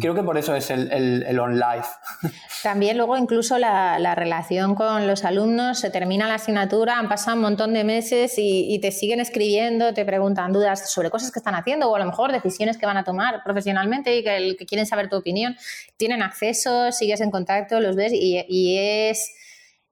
[0.00, 0.92] Creo que por eso es el,
[1.26, 1.86] el, on live.
[2.62, 7.42] También luego incluso la, relación con los alumnos, se termina la asignatura, han pasado un
[7.42, 11.90] montón de meses y, te siguen escribiendo, te preguntan dudas sobre cosas que están haciendo
[11.90, 15.16] o a lo mejor decisiones que van a tomar profesionalmente y que, quieren saber tu
[15.16, 15.56] opinión.
[15.96, 19.32] Tienen acceso, sigues en contacto, los ves y es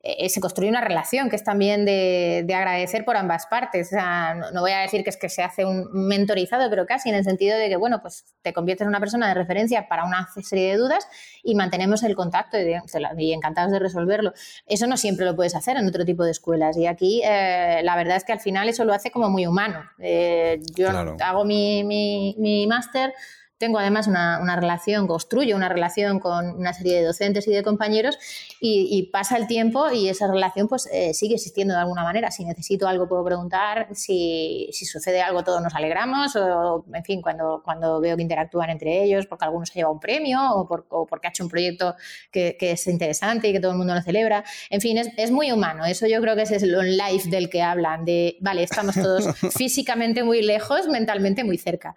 [0.07, 3.87] eh, se construye una relación que es también de, agradecer por ambas partes.
[3.87, 7.09] O sea, no, voy a decir que es que se hace un mentorizado, pero casi
[7.09, 10.05] en el sentido de que, bueno, pues te conviertes en una persona de referencia para
[10.05, 11.09] una serie de dudas
[11.43, 14.35] y mantenemos el contacto y, encantados de resolverlo.
[14.67, 17.97] Eso no siempre lo puedes hacer en otro tipo de escuelas y aquí eh, la
[17.97, 19.89] verdad es que al final eso lo hace como muy humano.
[20.01, 23.15] Eh, yo hago mi, mi, mi máster
[23.59, 28.19] tengo además una, relación, construyo una relación con una serie de docentes y de compañeros
[28.61, 32.31] y, pasa el tiempo y esa relación pues eh, sigue existiendo de alguna manera.
[32.31, 37.63] Si necesito algo puedo preguntar, si, sucede algo todos nos alegramos o, en fin, cuando,
[37.65, 40.67] cuando veo que interactúan entre ellos porque algunos se lleva un premio o,
[41.07, 41.95] porque ha hecho un proyecto
[42.33, 44.43] que, es interesante y que todo el mundo lo celebra.
[44.71, 45.85] En fin, es, es muy humano.
[45.85, 49.27] Eso yo creo que ese es el on-life del que hablan, de, vale, estamos todos
[49.57, 51.95] físicamente muy lejos, mentalmente muy cerca.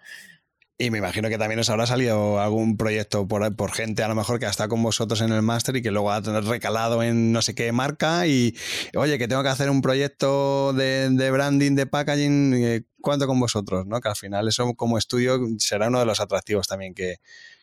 [0.80, 4.14] Y me imagino que también os habrá salido algún proyecto por, por gente a lo
[4.14, 7.32] mejor que ha estado con vosotros en el máster y que luego ha recalado en
[7.32, 8.56] no sé qué marca y,
[8.94, 13.86] oye, que tengo que hacer un proyecto de, branding, de packaging, eh, ¿cuánto con vosotros?
[13.86, 14.00] ¿no?
[14.00, 17.16] Que al final eso como estudio será uno de los atractivos también que,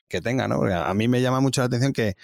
[0.10, 0.58] que tenga, ¿no?
[0.58, 2.15] Porque a mí me llama mucho la atención que,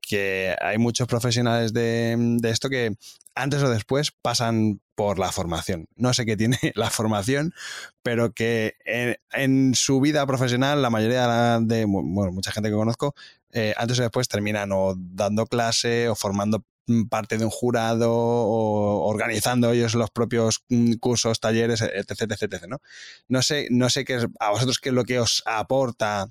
[0.00, 2.96] que hay muchos profesionales de, esto que
[3.34, 5.88] antes o después pasan por la formación.
[5.96, 7.54] No sé qué tiene la formación,
[8.02, 13.14] pero que en, su vida profesional, la mayoría de, bueno, mucha gente que conozco,
[13.50, 16.66] eh, antes o después terminan o dando clase o formando
[17.08, 22.82] parte de un jurado o organizando ellos los propios mm, cursos, talleres, etc, etc, ¿no?
[23.26, 26.26] No sé, no sé qué es, a vosotros qué es lo que os aporta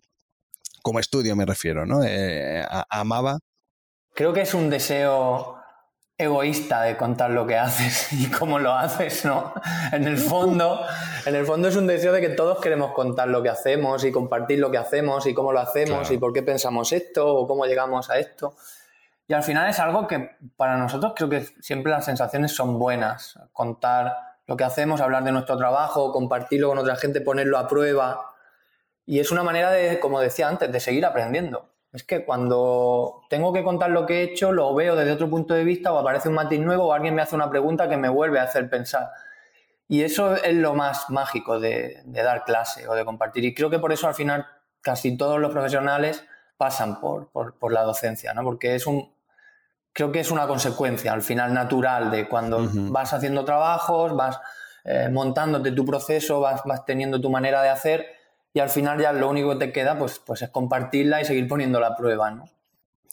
[0.84, 2.04] como estudio me refiero, ¿no?
[2.04, 3.40] Eh, amaba
[4.14, 5.59] creo que es un deseo
[6.20, 9.54] egoísta de contar lo que haces y cómo lo haces, ¿no?
[9.94, 10.86] En el fondo,
[11.26, 14.12] en el fondo es un deseo de que todos queremos contar lo que hacemos y
[14.12, 17.66] compartir lo que hacemos y cómo lo hacemos y por qué pensamos esto o cómo
[17.66, 18.54] llegamos a esto.
[19.30, 23.40] Y al final es algo que para nosotros creo que siempre las sensaciones son buenas.
[23.54, 24.14] Contar
[24.46, 28.34] lo que hacemos, hablar de nuestro trabajo, compartirlo con otra gente, ponerlo a prueba.
[29.06, 31.70] Y es una manera de, como decía antes, de seguir aprendiendo.
[31.92, 35.56] Es que cuando tengo que contar lo que he hecho, lo veo desde otro punto
[35.56, 38.10] de vista o aparece un matiz nuevo o alguien me hace una pregunta que me
[38.10, 39.10] vuelve a hacer pensar.
[39.88, 43.44] Y eso es lo más mágico de, dar clase o de compartir.
[43.44, 44.46] Y creo que por eso al final
[44.82, 46.24] casi todos los profesionales
[46.58, 47.28] pasan por,
[47.72, 48.44] la docencia, ¿no?
[48.44, 49.12] Porque es un,
[49.92, 54.40] creo que es una consecuencia al final natural de cuando vas haciendo trabajos, vas
[54.84, 58.19] eh, montándote tu proceso, vas, vas teniendo tu manera de hacer
[58.54, 61.48] y al final ya lo único que te queda pues, pues es compartirla y seguir
[61.48, 62.46] poniendo la prueba, ¿no?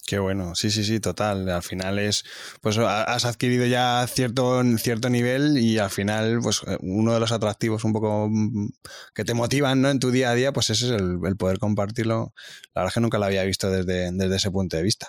[0.07, 1.49] Qué bueno, sí, sí, sí, total.
[1.49, 2.25] Al final es,
[2.61, 7.83] pues has adquirido ya cierto, cierto nivel y al final, pues uno de los atractivos
[7.83, 8.69] un poco mm,
[9.13, 9.91] que te motivan ¿no?
[9.91, 12.35] en tu día a día, pues ese es el, poder compartirlo.
[12.73, 15.09] La verdad es que nunca lo había visto desde, desde ese punto de vista.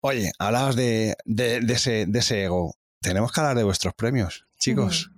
[0.00, 2.74] Oye, hablabas de, de, ese, de ese ego.
[3.00, 5.12] Tenemos que hablar de vuestros premios, chicos.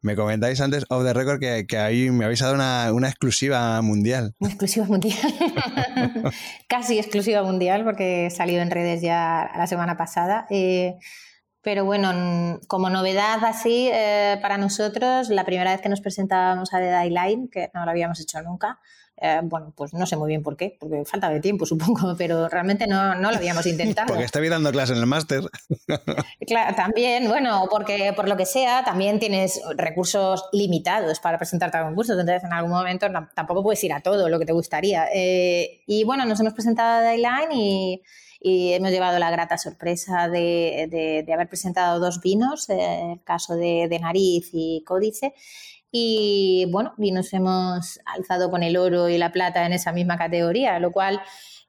[0.00, 3.80] Me comentáis antes, of the record, que, que ahí me habéis dado una, una exclusiva
[3.82, 4.34] mundial.
[4.38, 5.18] Una exclusiva mundial.
[6.68, 10.46] Casi exclusiva mundial, porque salió en redes ya la semana pasada.
[10.50, 10.94] Eh,
[11.62, 16.78] pero bueno, como novedad así eh, para nosotros, la primera vez que nos presentábamos a
[16.78, 18.78] The Dayline, que no lo habíamos hecho nunca,
[19.20, 22.48] eh, bueno, pues no sé muy bien por qué, porque falta de tiempo, supongo, pero
[22.48, 24.08] realmente no, no lo habíamos intentado.
[24.08, 25.42] porque estoy dando clase en el máster.
[26.46, 31.84] claro, también, bueno, porque por lo que sea, también tienes recursos limitados para presentarte a
[31.84, 35.06] concursos, entonces en algún momento tampoco puedes ir a todo lo que te gustaría.
[35.12, 38.02] Eh, y bueno, nos hemos presentado a Dayline y
[38.40, 43.56] y hemos llevado la grata sorpresa de, de, haber presentado dos vinos, eh, el caso
[43.56, 45.34] de, de, Nariz y Códice,
[45.90, 50.18] y bueno, y nos hemos alzado con el oro y la plata en esa misma
[50.18, 51.20] categoría, lo cual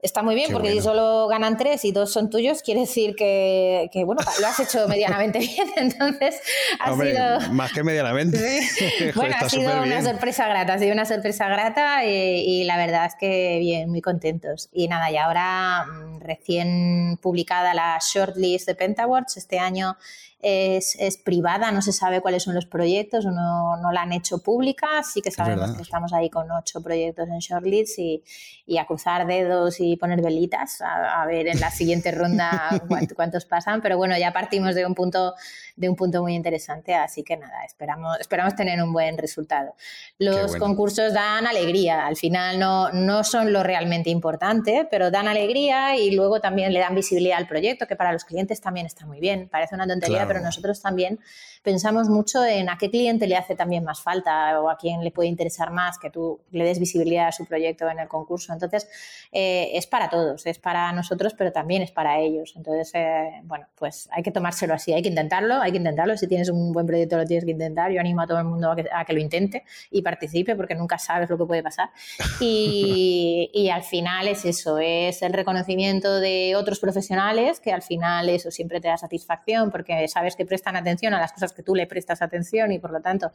[0.01, 3.89] está muy bien porque si solo ganan tres y dos son tuyos, quiere decir que,
[4.05, 5.67] bueno, lo has hecho medianamente bien.
[5.75, 6.41] Entonces,
[6.79, 7.53] ha sido.
[7.53, 8.61] Más que medianamente.
[9.15, 13.15] bueno, ha sido una sorpresa grata, ha sido una sorpresa grata y, la verdad es
[13.19, 14.69] que bien, muy contentos.
[14.71, 19.97] Y nada, y ahora mm, recién publicada la shortlist de Pentawards este año
[20.41, 25.03] es, privada, no se sabe cuáles son los proyectos, no, no la han hecho pública,
[25.03, 28.23] sí que sabemos que estamos ahí con ocho proyectos en shortlist y,
[28.65, 32.69] y a cruzar dedos y poner velitas, a, ver en la siguiente ronda
[33.15, 35.33] cuántos pasan, pero bueno, ya partimos de un punto
[35.79, 39.75] de un punto muy interesante, así que nada, esperamos, esperamos tener un buen resultado.
[40.17, 45.95] Los concursos dan alegría, al final no, no son lo realmente importante, pero dan alegría
[45.95, 49.21] y luego también le dan visibilidad al proyecto, que para los clientes también está muy
[49.21, 51.19] bien, parece una tontería, pero nosotros también
[51.63, 55.11] pensamos mucho en a qué cliente le hace también más falta o a quién le
[55.11, 58.53] puede interesar más que tú le des visibilidad a su proyecto en el concurso.
[58.53, 58.87] Entonces,
[59.31, 62.53] eh, es para todos, es para nosotros, pero también es para ellos.
[62.55, 66.17] Entonces, eh, bueno, pues hay que tomárselo así, hay que intentarlo, hay que intentarlo.
[66.17, 67.91] Si tienes un buen proyecto, lo tienes que intentar.
[67.91, 71.29] Yo animo a todo el mundo a que, lo intente y participe porque nunca sabes
[71.29, 71.89] lo que puede pasar.
[72.41, 78.29] Y, y al final es eso, es el reconocimiento de otros profesionales que al final
[78.29, 81.75] eso siempre te da satisfacción porque sabes que prestan atención a las cosas que tú
[81.75, 83.31] le prestas atención y por lo tanto,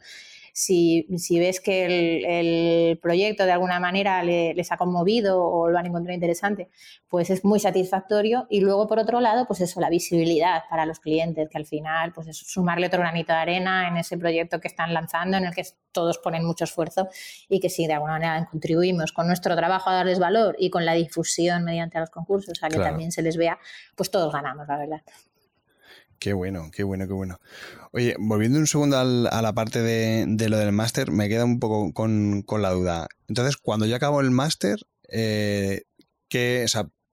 [0.55, 6.13] si, ves que el, proyecto de alguna manera les ha conmovido o lo han encontrado
[6.13, 6.69] interesante,
[7.09, 8.47] pues es muy satisfactorio.
[8.49, 12.13] Y luego, por otro lado, pues eso, la visibilidad para los clientes, que al final,
[12.13, 15.53] pues es sumarle otro granito de arena en ese proyecto que están lanzando, en el
[15.53, 17.09] que todos ponen mucho esfuerzo
[17.49, 20.85] y que si de alguna manera contribuimos con nuestro trabajo a darles valor y con
[20.85, 23.59] la difusión mediante los concursos a que también se les vea,
[23.95, 25.01] pues todos ganamos, la verdad.
[26.19, 27.39] Qué bueno, qué bueno, qué bueno.
[27.91, 31.93] Oye, volviendo un segundo a la parte de, lo del máster, me queda un poco
[31.93, 33.07] con, la duda.
[33.27, 35.83] Entonces, cuando yo acabo el máster, eh,
[36.29, 36.65] que,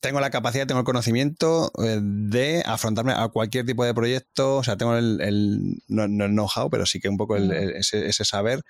[0.03, 4.64] tengo la capacidad, tengo el conocimiento eh, de afrontarme a cualquier tipo de proyecto, o
[4.64, 8.62] sea, tengo el, no, el know-how, pero sí que un poco ese, saber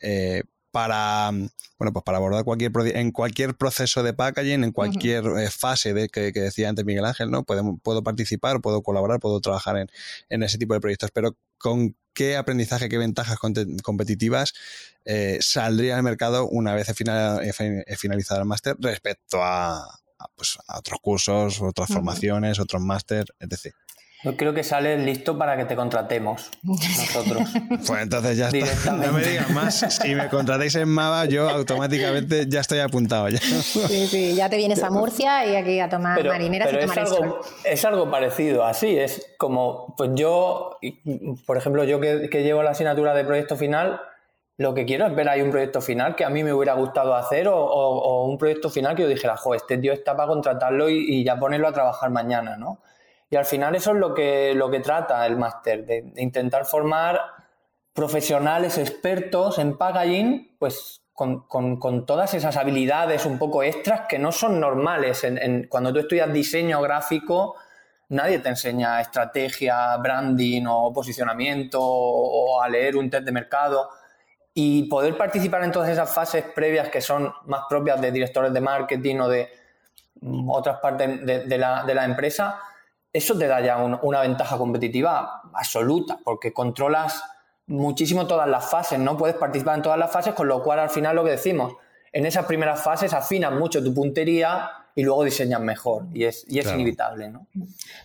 [0.00, 1.30] eh, para,
[1.78, 6.08] bueno, pues para abordar cualquier en cualquier proceso de packaging, en cualquier eh, fase de
[6.08, 7.44] que, decía antes Miguel Ángel, ¿no?
[7.44, 9.88] Puedo, puedo participar, puedo colaborar, puedo trabajar
[10.28, 13.38] en, ese tipo de proyectos, pero con qué aprendizaje, qué ventajas
[13.82, 14.52] competitivas
[15.04, 16.94] eh, saldría al mercado una vez he,
[17.96, 20.00] finalizado el máster respecto a,
[20.34, 23.74] pues, a otros cursos, otras formaciones, otros máster, etc.
[24.22, 27.48] Yo creo que sales listo para que te contratemos nosotros.
[27.86, 28.92] Pues entonces ya está.
[28.92, 29.74] No me digas más.
[29.74, 33.28] Si me contratáis en Mava, yo automáticamente ya estoy apuntado.
[33.28, 33.38] Ya.
[33.38, 37.12] Sí, sí, ya te vienes a Murcia y aquí a tomar marineras y tomar es
[37.12, 38.98] algo, es algo parecido, así.
[38.98, 40.78] Es como, pues yo,
[41.46, 44.00] por ejemplo, yo que, llevo la asignatura de proyecto final,
[44.56, 47.14] lo que quiero es ver ahí un proyecto final que a mí me hubiera gustado
[47.14, 51.04] hacer o, un proyecto final que yo dijera, jo, este tío está para contratarlo y,
[51.06, 52.80] y ya ponerlo a trabajar mañana, ¿no?
[53.28, 57.20] Y al final eso es lo que, lo que trata el máster, de, intentar formar
[57.92, 64.60] profesionales expertos en packaging, pues con, todas esas habilidades un poco extras que no son
[64.60, 65.24] normales.
[65.24, 67.56] En, cuando tú estudias diseño gráfico,
[68.10, 73.88] nadie te enseña estrategia, branding o posicionamiento o, a leer un test de mercado.
[74.52, 78.60] Y poder participar en todas esas fases previas que son más propias de directores de
[78.60, 79.48] marketing o de
[80.48, 82.58] otras partes de, la, de la empresa,
[83.16, 87.22] eso te da ya una ventaja competitiva absoluta, porque controlas
[87.66, 89.16] muchísimo todas las fases, ¿no?
[89.16, 91.74] Puedes participar en todas las fases, con lo cual al final lo que decimos,
[92.12, 96.58] en esas primeras fases afinas mucho tu puntería y luego diseñan mejor y es, y
[96.58, 97.28] es inevitable.
[97.28, 97.46] ¿no?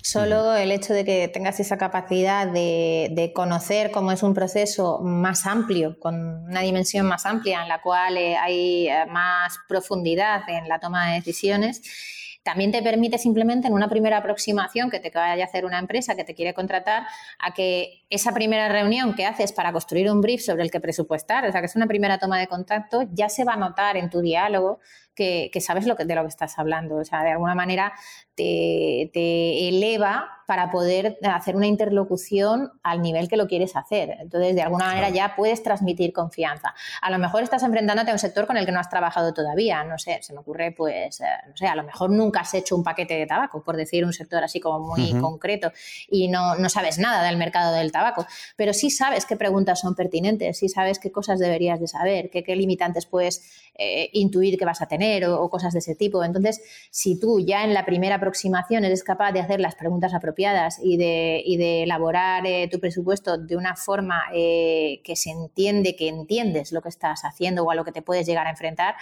[0.03, 5.45] Solo el hecho de que tengas esa capacidad de, conocer cómo es un proceso más
[5.45, 10.68] amplio, con una dimensión más amplia en la cual eh, hay eh, más profundidad en
[10.68, 11.82] la toma de decisiones,
[12.44, 16.16] también te permite simplemente en una primera aproximación que te vaya a hacer una empresa
[16.16, 17.04] que te quiere contratar
[17.39, 21.46] a que esa primera reunión que haces para construir un brief sobre el que presupuestar,
[21.46, 24.10] o sea, que es una primera toma de contacto, ya se va a notar en
[24.10, 24.80] tu diálogo
[25.16, 26.97] que, sabes lo que, de lo que estás hablando.
[26.97, 27.93] O sea, de alguna manera
[28.36, 34.18] te, te, eleva para poder hacer una interlocución al nivel que lo quieres hacer.
[34.20, 36.74] Entonces, de alguna manera ya puedes transmitir confianza.
[37.01, 39.84] A lo mejor estás enfrentándote a un sector con el que no has trabajado todavía.
[39.84, 42.76] No sé, se me ocurre, pues, eh, no sé, a lo mejor nunca has hecho
[42.76, 45.72] un paquete de tabaco, por decir un sector así como muy concreto,
[46.09, 49.95] y no, no sabes nada del mercado del tabaco, pero sí sabes qué preguntas son
[49.95, 54.66] pertinentes, sí sabes qué cosas deberías de saber, qué, qué limitantes puedes eh, intuir que
[54.66, 56.24] vas a tener o, cosas de ese tipo.
[56.24, 60.80] Entonces, si tú ya en la primera aproximación eres capaz de hacer las preguntas apropiadas
[60.82, 66.08] y de, de elaborar eh, tu presupuesto de una forma eh, que se entiende, que
[66.08, 68.95] entiendes lo que estás haciendo o a lo que te puedes llegar a enfrentar,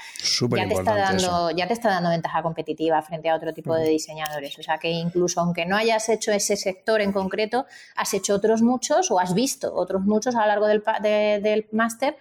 [0.56, 3.90] ya te, está dando, ya te está dando ventaja competitiva frente a otro tipo de
[3.90, 4.58] diseñadores.
[4.60, 8.62] O sea que incluso aunque no hayas hecho ese sector en concreto, has hecho otros
[8.62, 10.84] muchos o has visto otros muchos a lo largo del,
[11.42, 12.16] del máster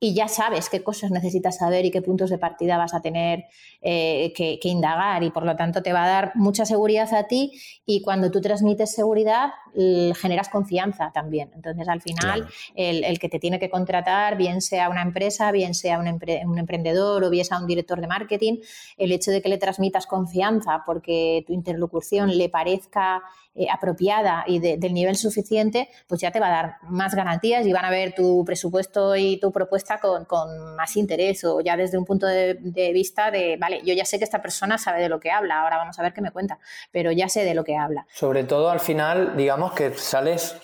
[0.00, 3.46] y ya sabes qué cosas necesitas saber y qué puntos de partida vas a tener
[3.80, 7.60] eh, que, indagar y por lo tanto te va a dar mucha seguridad a ti
[7.84, 9.50] y cuando tú transmites seguridad
[10.14, 11.50] generas confianza también.
[11.54, 15.98] Entonces al final el, que te tiene que contratar, bien sea una empresa, bien sea
[15.98, 18.58] un, un, emprendedor o bien sea un director de marketing,
[18.96, 23.22] el hecho de que le transmitas confianza porque tu interlocución le parezca
[23.58, 27.72] eh, apropiada y del nivel suficiente, pues ya te va a dar más garantías y
[27.72, 32.04] van a ver tu presupuesto y tu propuesta con, más interés o ya desde un
[32.04, 32.54] punto de,
[32.92, 35.76] vista de, vale, yo ya sé que esta persona sabe de lo que habla, ahora
[35.78, 36.60] vamos a ver qué me cuenta,
[36.92, 38.06] pero ya sé de lo que habla.
[38.12, 40.56] Sobre todo al final, digamos que sales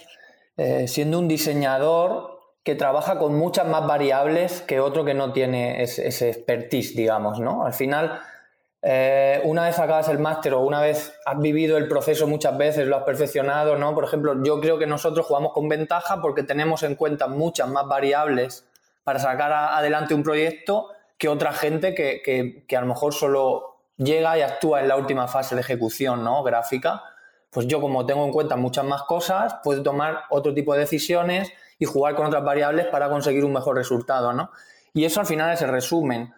[0.57, 5.82] eh, siendo un diseñador que trabaja con muchas más variables que otro que no tiene
[5.82, 7.66] ese, ese expertise, digamos, ¿no?
[7.66, 8.20] Al final
[8.87, 12.87] eh, una vez acabas el máster o una vez has vivido el proceso muchas veces,
[12.87, 13.95] lo has perfeccionado, ¿no?
[13.95, 17.89] Por ejemplo, yo creo que nosotros jugamos con ventaja porque tenemos en cuenta muchas más
[17.89, 18.66] variables
[19.03, 24.43] para sacar adelante un proyecto que otra gente que, a lo mejor solo llega y
[24.43, 26.43] actúa en la última fase de ejecución, ¿no?
[26.43, 27.05] Gráfica.
[27.49, 31.51] Pues yo como tengo en cuenta muchas más cosas, puedo tomar otro tipo de decisiones
[31.78, 34.51] y jugar con otras variables para conseguir un mejor resultado, ¿no?
[34.93, 36.35] Y eso al final es el resumen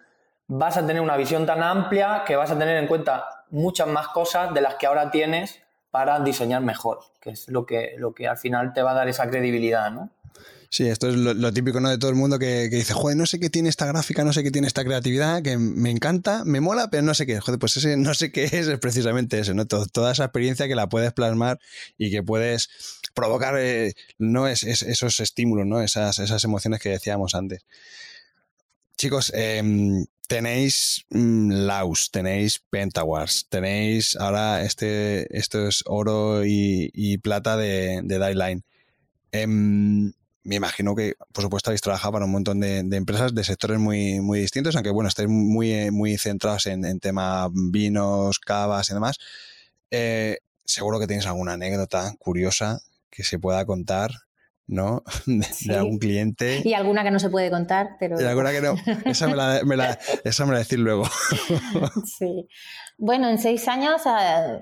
[0.49, 4.09] vas a tener una visión tan amplia que vas a tener en cuenta muchas más
[4.09, 8.29] cosas de las que ahora tienes para diseñar mejor, que es lo que, lo que
[8.29, 10.11] al final te va a dar esa credibilidad, ¿no?
[10.69, 11.89] Sí, esto es lo, típico ¿no?
[11.89, 14.43] de todo el mundo que, dice, joder, no sé qué tiene esta gráfica, no sé
[14.43, 17.41] qué tiene esta creatividad, que me encanta, me mola, pero no sé qué.
[17.41, 19.67] Joder, pues ese no sé qué es, es precisamente eso, ¿no?
[19.67, 21.61] toda esa experiencia que la puedes plasmar
[21.97, 22.69] y que puedes
[23.15, 25.81] provocar eh, no es, esos estímulos, ¿no?
[25.81, 27.65] Esas, esas emociones que decíamos antes.
[28.97, 37.57] Chicos, em, tenéis mm, Laus, tenéis Pentawars, tenéis ahora este, esto es oro y, plata
[37.57, 38.63] de, de
[39.33, 40.13] em,
[40.45, 44.21] me imagino que, por supuesto, habéis trabajado para un montón de, empresas de sectores muy,
[44.21, 49.19] muy distintos, aunque bueno, estáis muy, muy centrados en, en tema vinos, cavas y demás.
[49.91, 54.26] Eh, seguro que tenéis alguna anécdota curiosa que se pueda contar
[54.69, 55.05] ¿no?
[55.27, 56.63] De, algún cliente.
[56.65, 58.21] Y alguna que no se puede contar, pero...
[58.21, 58.75] Y alguna que no.
[59.05, 61.05] Esa me la, me la, esa me la decir luego.
[62.05, 62.49] Sí.
[62.99, 64.61] Bueno, en seis años eh,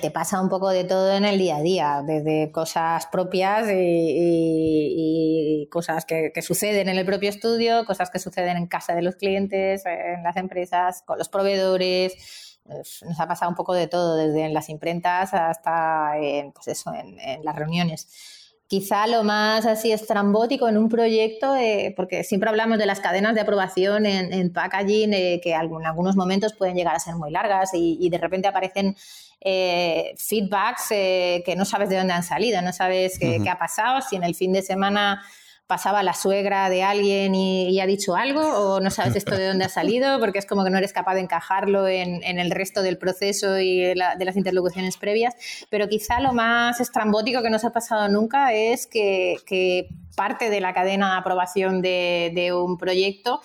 [0.00, 5.68] te pasa un poco de todo en el día a día, desde cosas propias y,
[5.70, 9.16] cosas que, que, suceden en el propio estudio, cosas que suceden en casa de los
[9.16, 12.58] clientes, en las empresas, con los proveedores.
[12.64, 16.94] Nos ha pasado un poco de todo, desde en las imprentas hasta en, pues eso,
[16.94, 18.37] en, en las reuniones
[18.68, 23.34] quizá lo más así estrambótico en un proyecto, eh, porque siempre hablamos de las cadenas
[23.34, 27.70] de aprobación en, packaging, eh, que en algunos momentos pueden llegar a ser muy largas
[27.72, 28.94] y, de repente aparecen
[29.40, 34.02] eh, feedbacks que no sabes de dónde han salido, no sabes qué, qué, ha pasado,
[34.02, 35.22] si en el fin de semana
[35.68, 39.66] pasaba la suegra de alguien y, ha dicho algo o no sabes esto de dónde
[39.66, 42.96] ha salido porque es como que no eres capaz de encajarlo en, el resto del
[42.96, 45.34] proceso y de, las interlocuciones previas.
[45.70, 50.72] Pero quizá lo más estrambótico que nos ha pasado nunca es que, parte de la
[50.74, 53.40] cadena de aprobación de un proyecto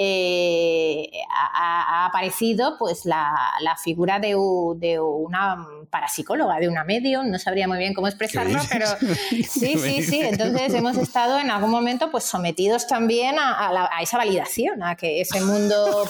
[0.00, 3.34] eh, ha, aparecido pues la,
[3.82, 8.86] figura de, una parapsicóloga, de una medium, no sabría muy bien cómo expresarlo, pero
[9.48, 10.20] sí, sí, sí.
[10.20, 15.40] Entonces hemos estado en algún momento pues sometidos también a, esa validación, a que ese
[15.40, 16.08] mundo...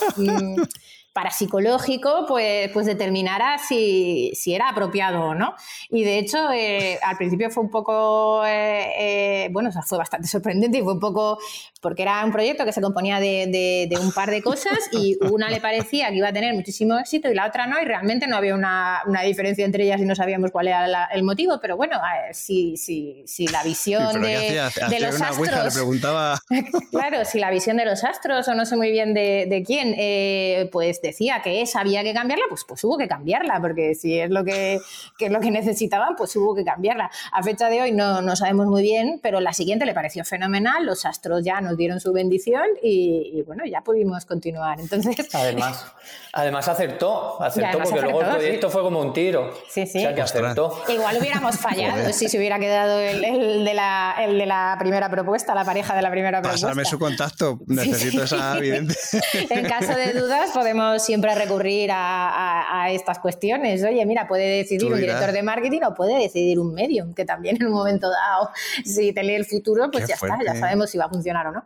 [1.19, 5.53] Parapsicológico, pues, pues determinara si, si era apropiado o no.
[5.91, 9.99] Y de hecho, eh, al principio fue un poco, eh, eh, bueno, o sea, fue
[9.99, 11.41] bastante sorprendente y fue un poco,
[11.81, 15.51] porque era un proyecto que se componía de, de, un par de cosas y una
[15.51, 18.37] le parecía que iba a tener muchísimo éxito y la otra no, y realmente no
[18.37, 21.97] había una, una diferencia entre ellas y no sabíamos cuál era el motivo, pero bueno,
[22.31, 25.65] si, si, si la visión de, de, los astros...
[25.65, 26.39] le preguntaba...
[26.93, 30.69] claro, si la visión de los astros o no sé muy bien de, de quién,
[30.71, 34.31] pues decía que esa había que cambiarla, pues, pues hubo que cambiarla, porque si es
[34.31, 34.81] lo que,
[35.19, 37.11] que es lo que necesitaban, pues hubo que cambiarla.
[37.33, 40.85] A fecha de hoy no, no sabemos muy bien, pero la siguiente le pareció fenomenal,
[40.85, 44.81] los astros ya nos dieron su bendición y, bueno, ya pudimos continuar.
[44.81, 45.87] Entonces, además,
[46.33, 49.53] además acertó, acertó porque luego el proyecto fue como un tiro.
[49.69, 49.99] Sí, sí.
[49.99, 50.83] O sea que acertó.
[50.89, 53.21] Igual hubiéramos fallado si se hubiera quedado el,
[53.65, 56.69] de la, el, de la, primera propuesta, la pareja de la primera propuesta.
[56.69, 59.21] Pásame su contacto, necesito esa evidencia.
[59.51, 63.83] en caso de dudas, podemos siempre recurrir a, a, estas cuestiones.
[63.85, 67.57] Oye, mira, puede decidir un director de marketing o puede decidir un medium, que también
[67.61, 68.51] en un momento dado,
[68.85, 71.53] si te lee el futuro, pues ya está, ya sabemos si va a funcionar o
[71.53, 71.65] no.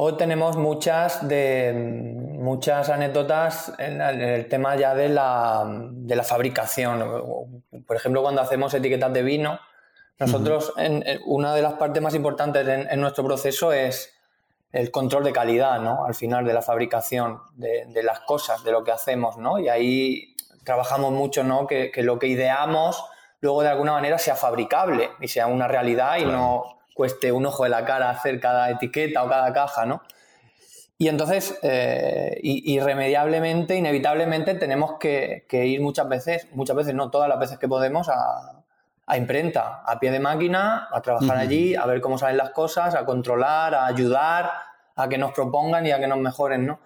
[0.00, 7.04] O tenemos muchas, de, muchas anécdotas en el tema ya de la, de la fabricación.
[7.84, 9.58] Por ejemplo, cuando hacemos etiquetas de vino,
[10.20, 14.14] nosotros en, una de las partes más importantes en, nuestro proceso es
[14.72, 16.04] el control de calidad, ¿no?
[16.04, 19.58] Al final de la fabricación de, de, las cosas, de lo que hacemos, ¿no?
[19.58, 21.66] Y ahí trabajamos mucho, ¿no?
[21.66, 23.04] Que, que, lo que ideamos
[23.40, 27.64] luego de alguna manera sea fabricable y sea una realidad y no cueste un ojo
[27.64, 30.02] de la cara hacer cada etiqueta o cada caja, ¿no?
[31.00, 37.38] Y entonces, eh, irremediablemente, inevitablemente, tenemos que, ir muchas veces, muchas veces, no todas las
[37.38, 38.57] veces que podemos, a,
[39.16, 43.04] imprenta, a pie de máquina, a trabajar allí, a ver cómo salen las cosas, a
[43.04, 44.50] controlar, a ayudar,
[44.96, 46.80] a que nos propongan y a que nos mejoren, ¿no?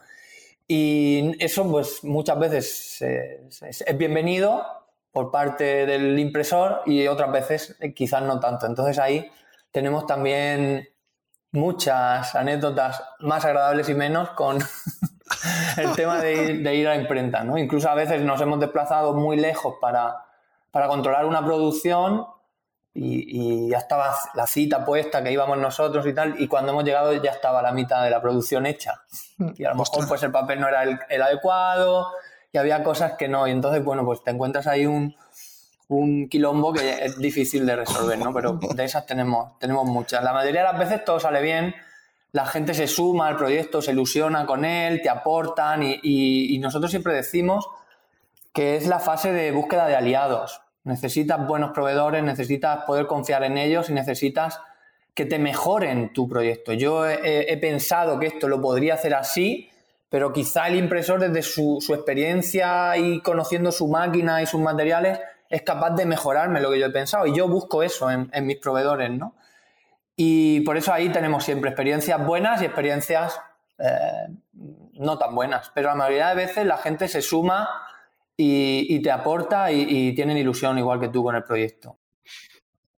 [0.69, 4.65] Y eso, pues, muchas veces es bienvenido
[5.13, 8.67] por parte del impresor y otras veces eh, quizás no tanto.
[8.67, 9.31] Entonces ahí
[9.71, 10.89] tenemos también
[11.53, 14.59] muchas anécdotas más agradables y menos con
[15.77, 17.59] el tema de ir, a imprenta, ¿no?
[17.59, 20.25] Incluso a veces nos hemos desplazado muy lejos para,
[20.73, 22.27] controlar una producción
[22.95, 27.13] y, ya estaba la cita puesta que íbamos nosotros y tal, y cuando hemos llegado
[27.23, 29.03] ya estaba la mitad de la producción hecha.
[29.39, 29.51] Mm.
[29.57, 32.09] Y a lo mejor pues el papel no era el, el adecuado
[32.53, 33.47] y había cosas que no.
[33.47, 35.15] Y entonces, bueno, pues te encuentras ahí un,
[35.93, 38.33] un quilombo que es difícil de resolver, ¿no?
[38.33, 40.23] Pero de esas tenemos, tenemos muchas.
[40.23, 41.75] La mayoría de las veces todo sale bien,
[42.33, 47.15] la gente se suma al proyecto, se ilusiona con él, te aportan y, nosotros siempre
[47.15, 47.69] decimos
[48.53, 50.61] que es la fase de búsqueda de aliados.
[50.85, 54.61] Necesitas buenos proveedores, necesitas poder confiar en ellos y necesitas
[55.15, 56.73] que te mejoren tu proyecto.
[56.73, 59.71] Yo he, pensado que esto lo podría hacer así,
[60.09, 65.63] pero quizá el impresor desde su, experiencia y conociendo su máquina y sus materiales es
[65.63, 67.27] capaz de mejorarme lo que yo he pensado.
[67.27, 69.35] Y yo busco eso en, mis proveedores, ¿no?
[70.17, 73.39] Y por eso ahí tenemos siempre experiencias buenas y experiencias
[73.79, 74.29] eh,
[74.95, 75.71] no tan buenas.
[75.75, 77.69] Pero la mayoría de veces la gente se suma
[78.37, 81.99] y, te aporta y, tienen ilusión igual que tú con el proyecto.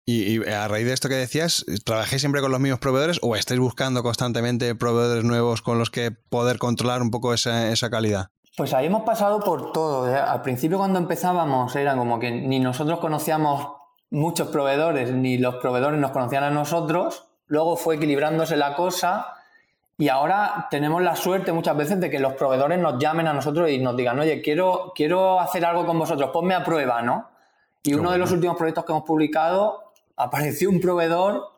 [0.06, 3.60] Y, a raíz de esto que decías, ¿trabajéis siempre con los mismos proveedores o estáis
[3.60, 8.28] buscando constantemente proveedores nuevos con los que poder controlar un poco esa, esa calidad?
[8.56, 10.08] Pues ahí hemos pasado por todo.
[10.08, 10.16] ¿eh?
[10.16, 13.68] Al principio cuando empezábamos era como que ni nosotros conocíamos
[14.10, 17.26] muchos proveedores, ni los proveedores nos conocían a nosotros.
[17.46, 19.26] Luego fue equilibrándose la cosa
[19.96, 23.70] y ahora tenemos la suerte muchas veces de que los proveedores nos llamen a nosotros
[23.70, 27.30] y nos digan, oye, quiero, quiero hacer algo con vosotros, ponme a prueba, ¿no?
[27.82, 31.48] Y uno de los últimos proyectos que hemos publicado apareció un proveedor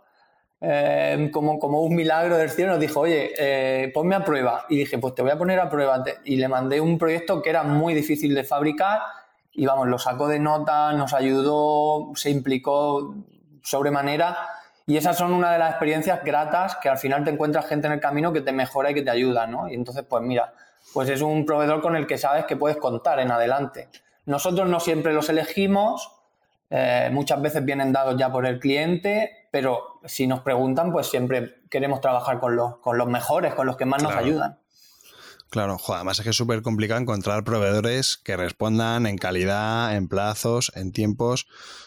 [0.61, 4.66] eh, como, como un milagro del cielo, nos dijo, oye, eh, ponme a prueba.
[4.68, 6.03] Y dije, pues te voy a poner a prueba.
[6.24, 9.01] Y le mandé un proyecto que era muy difícil de fabricar
[9.59, 13.14] y vamos, lo sacó de nota, nos ayudó, se implicó
[13.62, 14.37] sobremanera.
[14.87, 17.95] Y esas son una de las experiencias gratas que al final te encuentras gente en
[17.95, 19.68] el camino que te mejora y que te ayuda, ¿no?
[19.68, 20.53] Y entonces, pues mira,
[20.95, 23.89] pues es un proveedor con el que sabes que puedes contar en adelante.
[24.26, 26.12] Nosotros no siempre los elegimos,
[26.70, 31.57] eh, muchas veces vienen dados ya por el cliente, pero si nos preguntan, pues siempre
[31.68, 34.59] queremos trabajar con los, con los mejores, con los que más nos ayudan.
[35.57, 40.07] Claro, joder, además es que es súper complicado encontrar proveedores que respondan en calidad, en
[40.07, 41.46] plazos, en tiempos.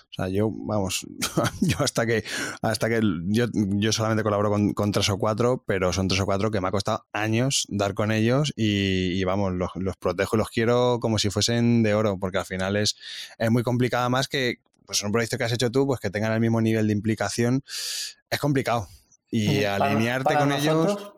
[0.10, 1.06] O sea, yo, vamos,
[1.62, 2.24] yo hasta que,
[2.64, 6.50] hasta que yo, yo solamente colaboro con, tres o cuatro, pero son tres o cuatro
[6.50, 10.50] que me ha costado años dar con ellos y, vamos, los, los, protejo y los
[10.50, 12.96] quiero como si fuesen de oro, porque al final es,
[13.38, 16.32] es muy complicado más que, pues un proyecto que has hecho tú, pues que tengan
[16.32, 17.64] el mismo nivel de implicación,
[18.32, 18.88] es complicado.
[19.30, 21.14] Y alinearte con ellos.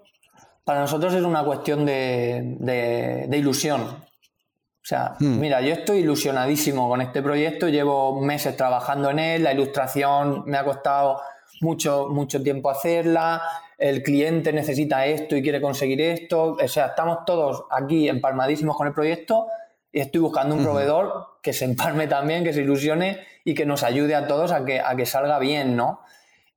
[0.64, 3.82] Para nosotros es una cuestión de, ilusión.
[3.82, 5.40] O sea, hmm.
[5.40, 10.58] mira, yo estoy ilusionadísimo con este proyecto, llevo meses trabajando en él, la ilustración me
[10.58, 11.22] ha costado
[11.62, 13.42] mucho, mucho tiempo hacerla,
[13.78, 18.88] el cliente necesita esto y quiere conseguir esto, o sea, estamos todos aquí empalmadísimos con
[18.88, 19.48] el proyecto
[19.92, 23.84] y estoy buscando un proveedor que se empalme también, que se ilusione y que nos
[23.84, 26.02] ayude a todos a que, a que salga bien, ¿no?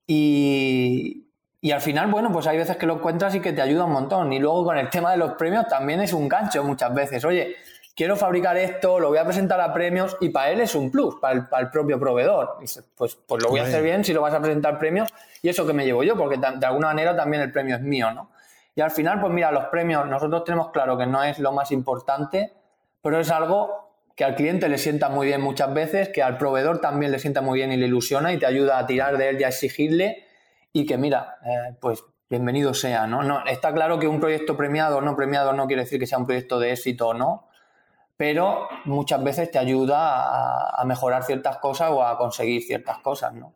[0.06, 1.23] Y,
[1.64, 3.92] y al final, bueno, pues hay veces que lo encuentras y que te ayuda un
[3.92, 4.30] montón.
[4.34, 7.24] Y luego con el tema de los premios también es un gancho muchas veces.
[7.24, 7.56] Oye,
[7.96, 11.14] quiero fabricar esto, lo voy a presentar a premios y para él es un plus,
[11.22, 12.58] para el, propio proveedor.
[12.58, 15.08] pues, pues lo voy a hacer bien si lo vas a presentar premios
[15.40, 18.12] y eso que me llevo yo, porque de alguna manera también el premio es mío,
[18.12, 18.30] ¿no?
[18.74, 21.72] Y al final, pues mira, los premios, nosotros tenemos claro que no es lo más
[21.72, 22.52] importante,
[23.00, 26.82] pero es algo que al cliente le sienta muy bien muchas veces, que al proveedor
[26.82, 29.40] también le sienta muy bien y le ilusiona y te ayuda a tirar de él
[29.40, 30.24] y a exigirle
[30.76, 33.22] y que mira, eh, pues bienvenido sea, ¿no?
[33.22, 33.46] ¿no?
[33.46, 36.26] Está claro que un proyecto premiado o no premiado no quiere decir que sea un
[36.26, 37.48] proyecto de éxito o no,
[38.16, 43.54] pero muchas veces te ayuda a, mejorar ciertas cosas o a conseguir ciertas cosas, ¿no?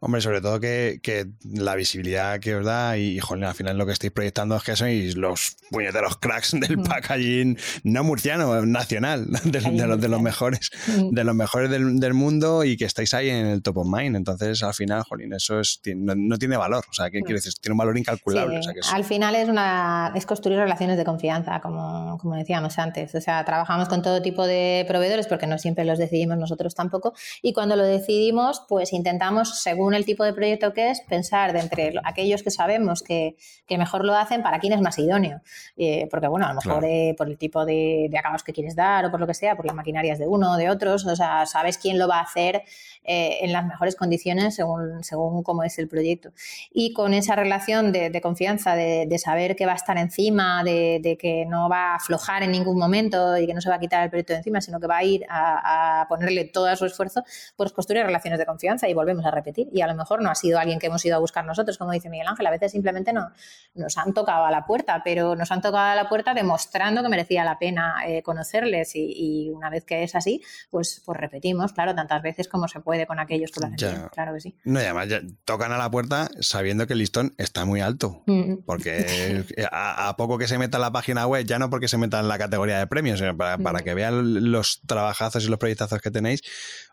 [0.00, 1.00] Hombre, sobre todo que,
[1.44, 4.76] la visibilidad que os da y, joder, al final lo que estáis proyectando es que
[4.76, 6.84] sois los puñeteros cracks del mm.
[6.84, 11.10] packaging no murciano, nacional, de, los, de los mejores, mm.
[11.10, 14.16] de los mejores del, mundo y que estáis ahí en el top of mind.
[14.16, 16.84] Entonces, al final, jolín, eso es, no, tiene valor.
[16.90, 17.52] O sea, ¿qué quiere decir?
[17.60, 18.60] Tiene un valor incalculable.
[18.92, 23.14] Al final es, una, es construir relaciones de confianza, como, como decíamos antes.
[23.14, 27.14] O sea, trabajamos con todo tipo de proveedores porque no siempre los decidimos nosotros tampoco.
[27.42, 31.60] Y cuando lo decidimos, pues intentamos, según el tipo de proyecto que es, pensar de
[31.60, 33.36] entre aquellos que sabemos que,
[33.68, 35.40] mejor lo hacen, para quién es más idóneo.
[35.76, 38.74] Eh, porque, bueno, a lo mejor eh, por el tipo de, de, acabados que quieres
[38.74, 41.14] dar o por lo que sea, por las maquinarias de uno o de otros, o
[41.14, 42.62] sea, sabes quién lo va a hacer
[43.10, 46.30] eh, en las mejores condiciones según, según cómo es el proyecto.
[46.70, 51.46] Y con esa relación de, confianza, de, saber que va a estar encima, de, que
[51.46, 54.10] no va a aflojar en ningún momento y que no se va a quitar el
[54.10, 57.24] proyecto de encima, sino que va a ir a, ponerle todo su esfuerzo,
[57.56, 59.47] pues construir relaciones de confianza y volvemos a repetir.
[59.56, 61.92] Y a lo mejor no ha sido alguien que hemos ido a buscar nosotros, como
[61.92, 63.30] dice Miguel Ángel, a veces simplemente no,
[63.74, 67.08] nos han tocado a la puerta, pero nos han tocado a la puerta demostrando que
[67.08, 71.94] merecía la pena eh, conocerles y, una vez que es así, pues, pues repetimos, claro,
[71.94, 74.56] tantas veces como se puede con aquellos que lo hacen claro que sí.
[74.64, 75.08] No, y además
[75.44, 78.64] tocan a la puerta sabiendo que el listón está muy alto, mm.
[78.66, 82.20] porque a, poco que se meta en la página web, ya no porque se meta
[82.20, 83.82] en la categoría de premios, sino para, para mm.
[83.82, 86.42] que vean los trabajazos y los proyectazos que tenéis,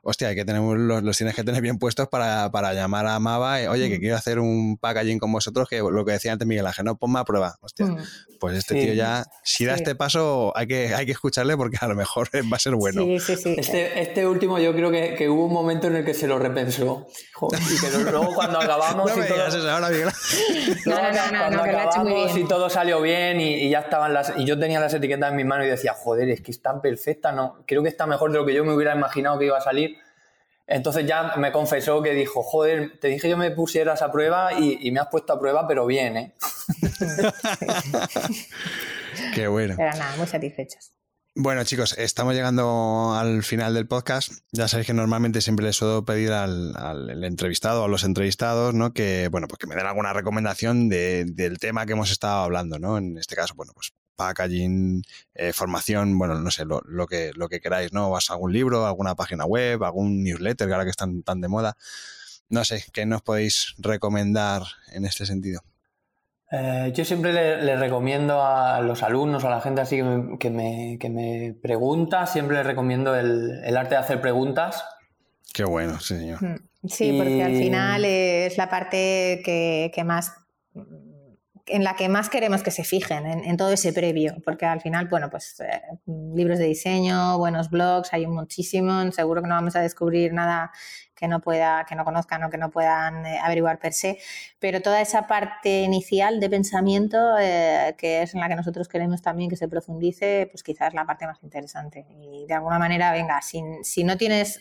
[0.03, 3.57] hostia, hay que tener los, tienes que tener bien puestos para, para llamar a Mava,
[3.69, 3.99] oye, que mm.
[3.99, 7.19] quiero hacer un packaging con vosotros, que lo que decía antes Miguel Ángel, no, ponme
[7.19, 7.87] a prueba, hostia,
[8.39, 11.87] pues este tío ya, si da este paso, hay que, hay que escucharle porque a
[11.87, 13.03] lo mejor va a ser bueno.
[13.03, 13.55] Sí, sí, sí.
[13.57, 16.39] Este, este último yo creo que, que hubo un momento en el que se lo
[16.39, 17.07] repensó.
[17.41, 19.35] y que luego cuando acabamos y todo...
[22.37, 24.33] y todo salió bien y, ya estaban las...
[24.37, 27.35] Y yo tenía las etiquetas en mis manos y decía, joder, es que están perfectas,
[27.35, 27.63] ¿no?
[27.65, 29.97] Creo que está mejor de lo que yo me hubiera imaginado que iba a salir.
[30.67, 34.89] Entonces ya me confesó que dijo, joder, te dije que me pusieras a prueba y,
[34.91, 36.35] me has puesto a prueba, pero bien, ¿eh?
[39.35, 39.75] Qué bueno.
[39.77, 40.95] Pero nada, muy satisfechos.
[41.37, 44.31] Bueno, chicos, estamos llegando al final del podcast.
[44.53, 48.93] Ya sabéis que normalmente siempre les suelo pedir al, entrevistado o a los entrevistados, ¿no?
[48.93, 52.97] Que, bueno, pues que me den alguna recomendación del tema que hemos estado hablando, ¿no?
[52.97, 55.03] En este caso, bueno, pues packaging,
[55.33, 58.09] eh, formación, bueno, no sé, lo, que, lo que queráis, ¿no?
[58.09, 61.75] ¿Vas algún libro, alguna página web, algún newsletter, que ahora que están tan de moda.
[62.49, 65.61] No sé, ¿qué nos podéis recomendar en este sentido?
[66.51, 70.01] Eh, yo siempre le, recomiendo a los alumnos o a la gente así
[70.39, 74.85] que me, pregunta, siempre le recomiendo el, arte de hacer preguntas.
[75.53, 76.43] Qué bueno, sí, señor.
[76.43, 80.33] Mm, sí, porque al final es la parte que, más
[81.67, 85.07] en la que más queremos que se fijen, en, todo ese previo, porque al final,
[85.07, 89.81] bueno, pues eh, libros de diseño, buenos blogs, hay muchísimo, seguro que no vamos a
[89.81, 90.71] descubrir nada
[91.15, 94.19] que no pueda, que no conozcan o que no puedan eh, averiguar per se,
[94.59, 99.21] pero toda esa parte inicial de pensamiento eh, que es en la que nosotros queremos
[99.21, 102.05] también que se profundice, pues quizás es la parte más interesante.
[102.09, 104.59] Y de alguna manera, venga, si, si no tienes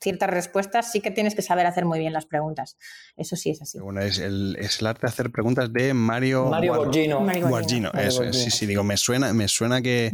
[0.00, 2.76] ciertas respuestas, sí que tienes que saber hacer muy bien las preguntas.
[3.16, 3.78] Eso sí es así.
[3.78, 7.92] Bueno, es, el, es el arte de hacer preguntas de Mario, Mario Borgino.
[7.94, 10.12] eso Sí, sí, digo, me suena, me suena que.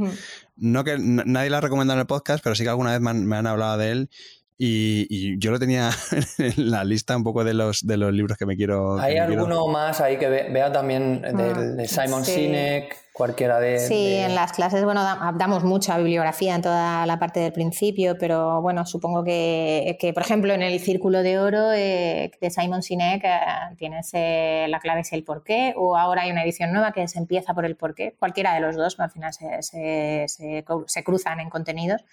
[0.57, 3.11] No que nadie la ha recomendado en el podcast, pero sí que alguna vez me
[3.11, 4.11] han, me han hablado de él
[4.61, 5.91] Y, yo lo tenía
[6.39, 8.99] en la lista un poco de los, de los libros que me quiero.
[8.99, 13.81] Hay alguno más ahí que vea también de, de Simon Sinek cualquiera de...
[13.81, 15.03] Sí, en las clases, bueno,
[15.35, 20.23] damos mucha bibliografía en toda la parte del principio, pero bueno, supongo que, que por
[20.23, 23.41] ejemplo, en el Círculo de Oro eh, de Simon Sinek eh,
[23.77, 27.19] tienes eh, la clave es el porqué, o ahora hay una edición nueva que se
[27.19, 31.51] empieza por el porqué, cualquiera de los dos, al final se, se, se cruzan en
[31.51, 32.05] contenidos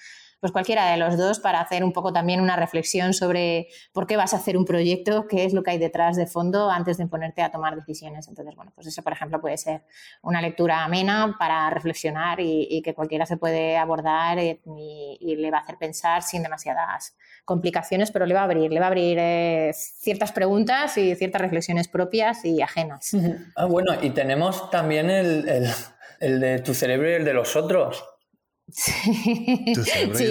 [0.45, 4.15] pues cualquiera de los dos para hacer un poco también una reflexión sobre por qué
[4.15, 7.07] vas a hacer un proyecto, qué es lo que hay detrás de fondo antes de
[7.07, 8.27] ponerte a tomar decisiones.
[8.27, 9.81] Entonces, bueno, pues eso, por ejemplo, puede ser
[10.21, 15.61] una lectura amena para reflexionar y, que cualquiera se puede abordar y, le va a
[15.61, 19.71] hacer pensar sin demasiadas complicaciones, pero le va a abrir, le va a abrir eh,
[19.73, 23.17] ciertas preguntas y ciertas reflexiones propias y ajenas.
[23.55, 25.67] Ah, bueno, y tenemos también el,
[26.19, 28.05] el de tu cerebro y el de los otros.
[28.67, 28.91] Sí,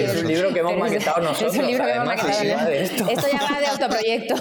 [0.02, 1.54] es un libro que hemos maquetado nosotros.
[1.54, 2.68] Es un libro que hemos maquetado.
[2.68, 3.08] Esto.
[3.08, 4.34] esto ya va de autoproyecto.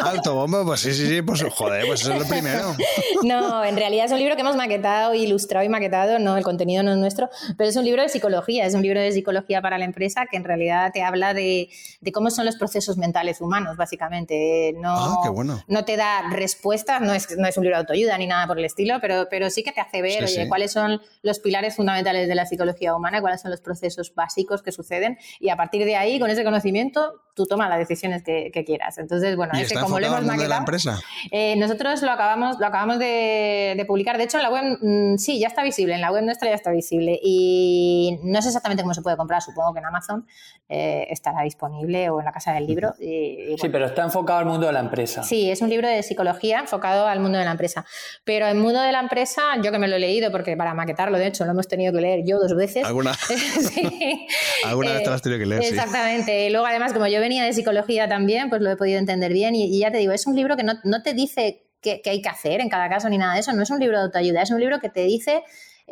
[0.00, 2.74] Autobombo, pues sí, sí, sí, pues joder, pues eso es lo primero.
[3.22, 6.82] No, en realidad es un libro que hemos maquetado, ilustrado y maquetado, no, el contenido
[6.82, 9.76] no es nuestro, pero es un libro de psicología, es un libro de psicología para
[9.76, 11.68] la empresa que en realidad te habla de,
[12.00, 14.72] de cómo son los procesos mentales humanos, básicamente.
[14.78, 15.62] No, ah, qué bueno.
[15.68, 18.58] no te da respuestas, no es, no es un libro de autoayuda ni nada por
[18.58, 22.26] el estilo, pero, pero sí que te hace ver, oye, cuáles son los pilares fundamentales
[22.26, 25.96] de la psicología humana cuáles son los procesos básicos que suceden y a partir de
[25.96, 28.98] ahí, con ese conocimiento, tú tomas las decisiones que, quieras.
[28.98, 31.00] Entonces, bueno, es que como lo hemos maquetado, la empresa?
[31.30, 34.18] Eh, nosotros lo acabamos, lo acabamos de, publicar.
[34.18, 36.54] De hecho, en la web mm, sí, ya está visible, en la web nuestra ya
[36.54, 40.26] está visible y no sé exactamente cómo se puede comprar, supongo que en Amazon
[40.68, 42.94] eh, estará disponible o en la casa del libro.
[42.98, 45.22] sí, pero está enfocado al mundo de la empresa.
[45.22, 47.86] Sí, es un libro de psicología enfocado al mundo de la empresa.
[48.24, 51.18] Pero el mundo de la empresa, yo que me lo he leído, porque para maquetarlo,
[51.18, 52.86] de hecho, lo hemos tenido que leer yo dos veces.
[53.72, 54.26] sí.
[54.64, 56.46] Alguna vez te has tenido que leer, Exactamente.
[56.46, 59.54] Y luego, además, como yo venía de psicología también, pues lo he podido entender bien.
[59.54, 62.22] Y, ya te digo, es un libro que no, no te dice qué, qué, hay
[62.22, 63.52] que hacer en cada caso ni nada de eso.
[63.52, 65.42] No es un libro de autoayuda, es un libro que te dice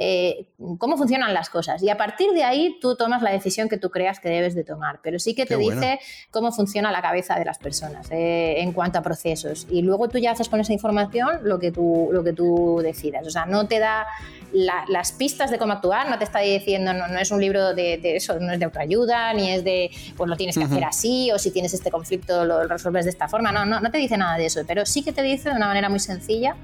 [0.01, 0.47] eh,
[0.79, 1.83] cómo funcionan las cosas.
[1.83, 4.63] Y a partir de ahí tú tomas la decisión que tú creas que debes de
[4.63, 5.99] tomar, pero sí que te dice
[6.31, 9.67] cómo funciona la cabeza de las personas eh, en cuanto a procesos.
[9.69, 13.27] Y luego tú ya haces con esa información lo que tú, lo que tú decidas.
[13.27, 14.07] O sea, no te da
[14.53, 18.39] las pistas de cómo actuar, no te está diciendo, no, es un libro de, eso,
[18.39, 21.51] no es de autoayuda, ni es de, pues lo tienes que hacer así, o si
[21.51, 23.51] tienes este conflicto lo resuelves de esta forma.
[23.51, 25.67] No, no, no te dice nada de eso, pero sí que te dice de una
[25.67, 26.55] manera muy sencilla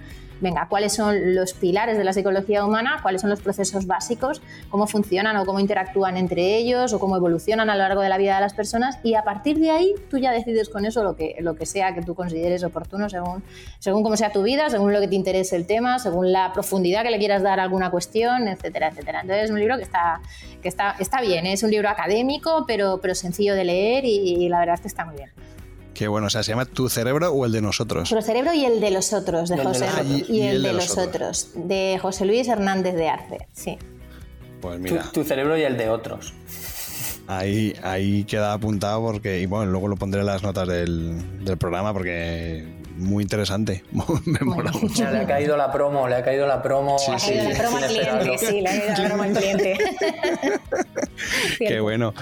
[0.45, 4.87] venga, cuáles son los pilares de la psicología humana, cuáles son los procesos básicos, cómo
[4.87, 8.35] funcionan o cómo interactúan entre ellos o cómo evolucionan a lo largo de la vida
[8.35, 11.37] de las personas y a partir de ahí tú ya decides con eso lo que,
[11.41, 13.43] lo que sea que tú consideres oportuno según,
[13.79, 17.05] según cómo sea tu vida, según lo que te interese el tema, según la profundidad
[17.05, 19.23] que le quieras dar a alguna cuestión, etcétera, etcétera.
[19.23, 20.21] Entonces es un libro que está,
[20.61, 24.59] que está, está bien, es un libro académico pero, pero sencillo de leer y la
[24.59, 25.31] verdad es que está muy bien.
[25.95, 28.09] Qué bueno, o sea, ¿se llama Tu cerebro o el de nosotros?
[28.11, 29.87] Tu cerebro y el de los otros, de José
[30.29, 31.51] y, el, de, los, otros.
[31.55, 33.79] de José Luis Hernández de Arce, sí.
[34.61, 35.05] Pues mira.
[35.13, 36.35] Tu, cerebro y el de otros.
[37.29, 41.23] Ahí, ahí queda apuntado porque, y bueno, luego lo pondré en las notas del,
[41.59, 42.65] programa porque
[42.97, 43.85] muy interesante.
[44.25, 45.09] Me mola mucho.
[45.09, 46.99] le ha caído la promo, le ha caído la promo.
[46.99, 47.35] Sí, sí.
[47.35, 49.79] La promo al cliente, sí, le ha caído la promo al cliente.
[51.59, 52.13] Qué bueno.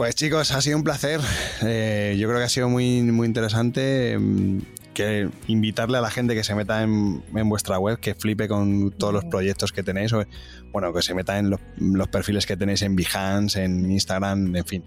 [0.00, 1.20] Pues chicos, ha sido un placer.
[1.60, 4.60] Eh, yo creo que ha sido muy, muy interesante mm,
[4.94, 9.12] que invitarle a la gente que se meta en, vuestra web, que flipe con todos
[9.12, 10.24] los proyectos que tenéis, o,
[10.72, 14.84] bueno, que se meta en los, perfiles que tenéis en Behance, en Instagram, en fin.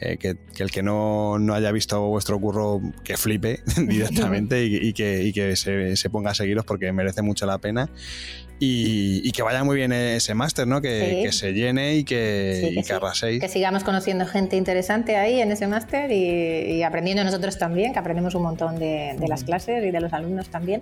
[0.00, 5.94] Eh, que, el que no, haya visto vuestro curro, que flipe directamente y, que, se,
[5.94, 7.88] se, ponga a seguiros porque merece mucho la pena
[8.60, 10.80] y, que vaya muy bien ese máster, ¿no?
[10.80, 13.40] Que, se llene y que, que, arraséis.
[13.40, 18.34] Que sigamos conociendo gente interesante ahí en ese máster y, aprendiendo nosotros también, que aprendemos
[18.34, 20.80] un montón de, las clases y de los alumnos también.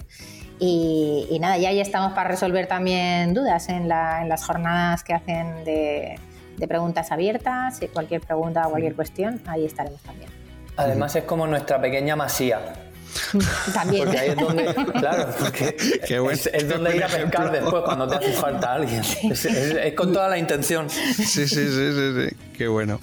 [0.59, 6.18] Y, nada, ya ahí estamos para resolver también dudas en, las jornadas que hacen de,
[6.57, 10.31] de preguntas abiertas, cualquier pregunta o cualquier cuestión, ahí estaremos también.
[10.79, 12.86] Además es como nuestra pequeña masía
[13.75, 14.05] También.
[14.05, 15.77] Porque ahí es donde, claro, porque
[16.53, 19.03] es, donde ir a pescar después cuando te hace falta alguien.
[19.31, 20.89] Es, con toda la intención.
[20.91, 22.37] Sí, sí, sí, sí, sí.
[22.57, 23.01] Qué bueno.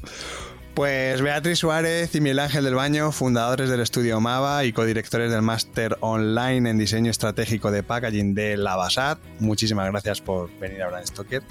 [0.73, 5.43] Pues Beatriz Suárez y Miguel Ángel del Baño, fundadores del estudio Mava y codirectores del
[5.43, 9.19] máster online en diseño estratégico de packaging de Lavasat.
[9.39, 11.43] Muchísimas gracias por venir a Brand Stoker.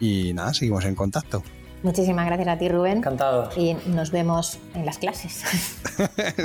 [0.00, 1.42] Y nada, seguimos en contacto.
[1.82, 2.98] Muchísimas gracias a ti, Rubén.
[2.98, 3.50] Encantado.
[3.54, 5.44] Y nos vemos en las clases.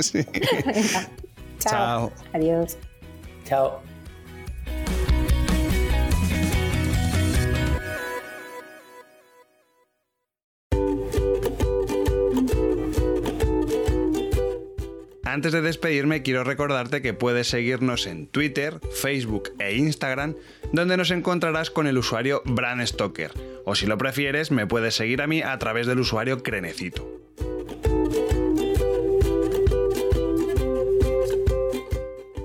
[0.00, 0.26] sí.
[1.60, 2.12] Chao.
[2.32, 2.78] Adiós.
[3.44, 3.82] Chao.
[15.40, 20.34] antes de despedirme quiero recordarte que puedes seguirnos en Twitter, Facebook e Instagram,
[20.74, 23.32] donde nos encontrarás con el usuario Brand Stoker.
[23.64, 27.08] O si lo prefieres, me puedes seguir a mí a través del usuario Crenecito.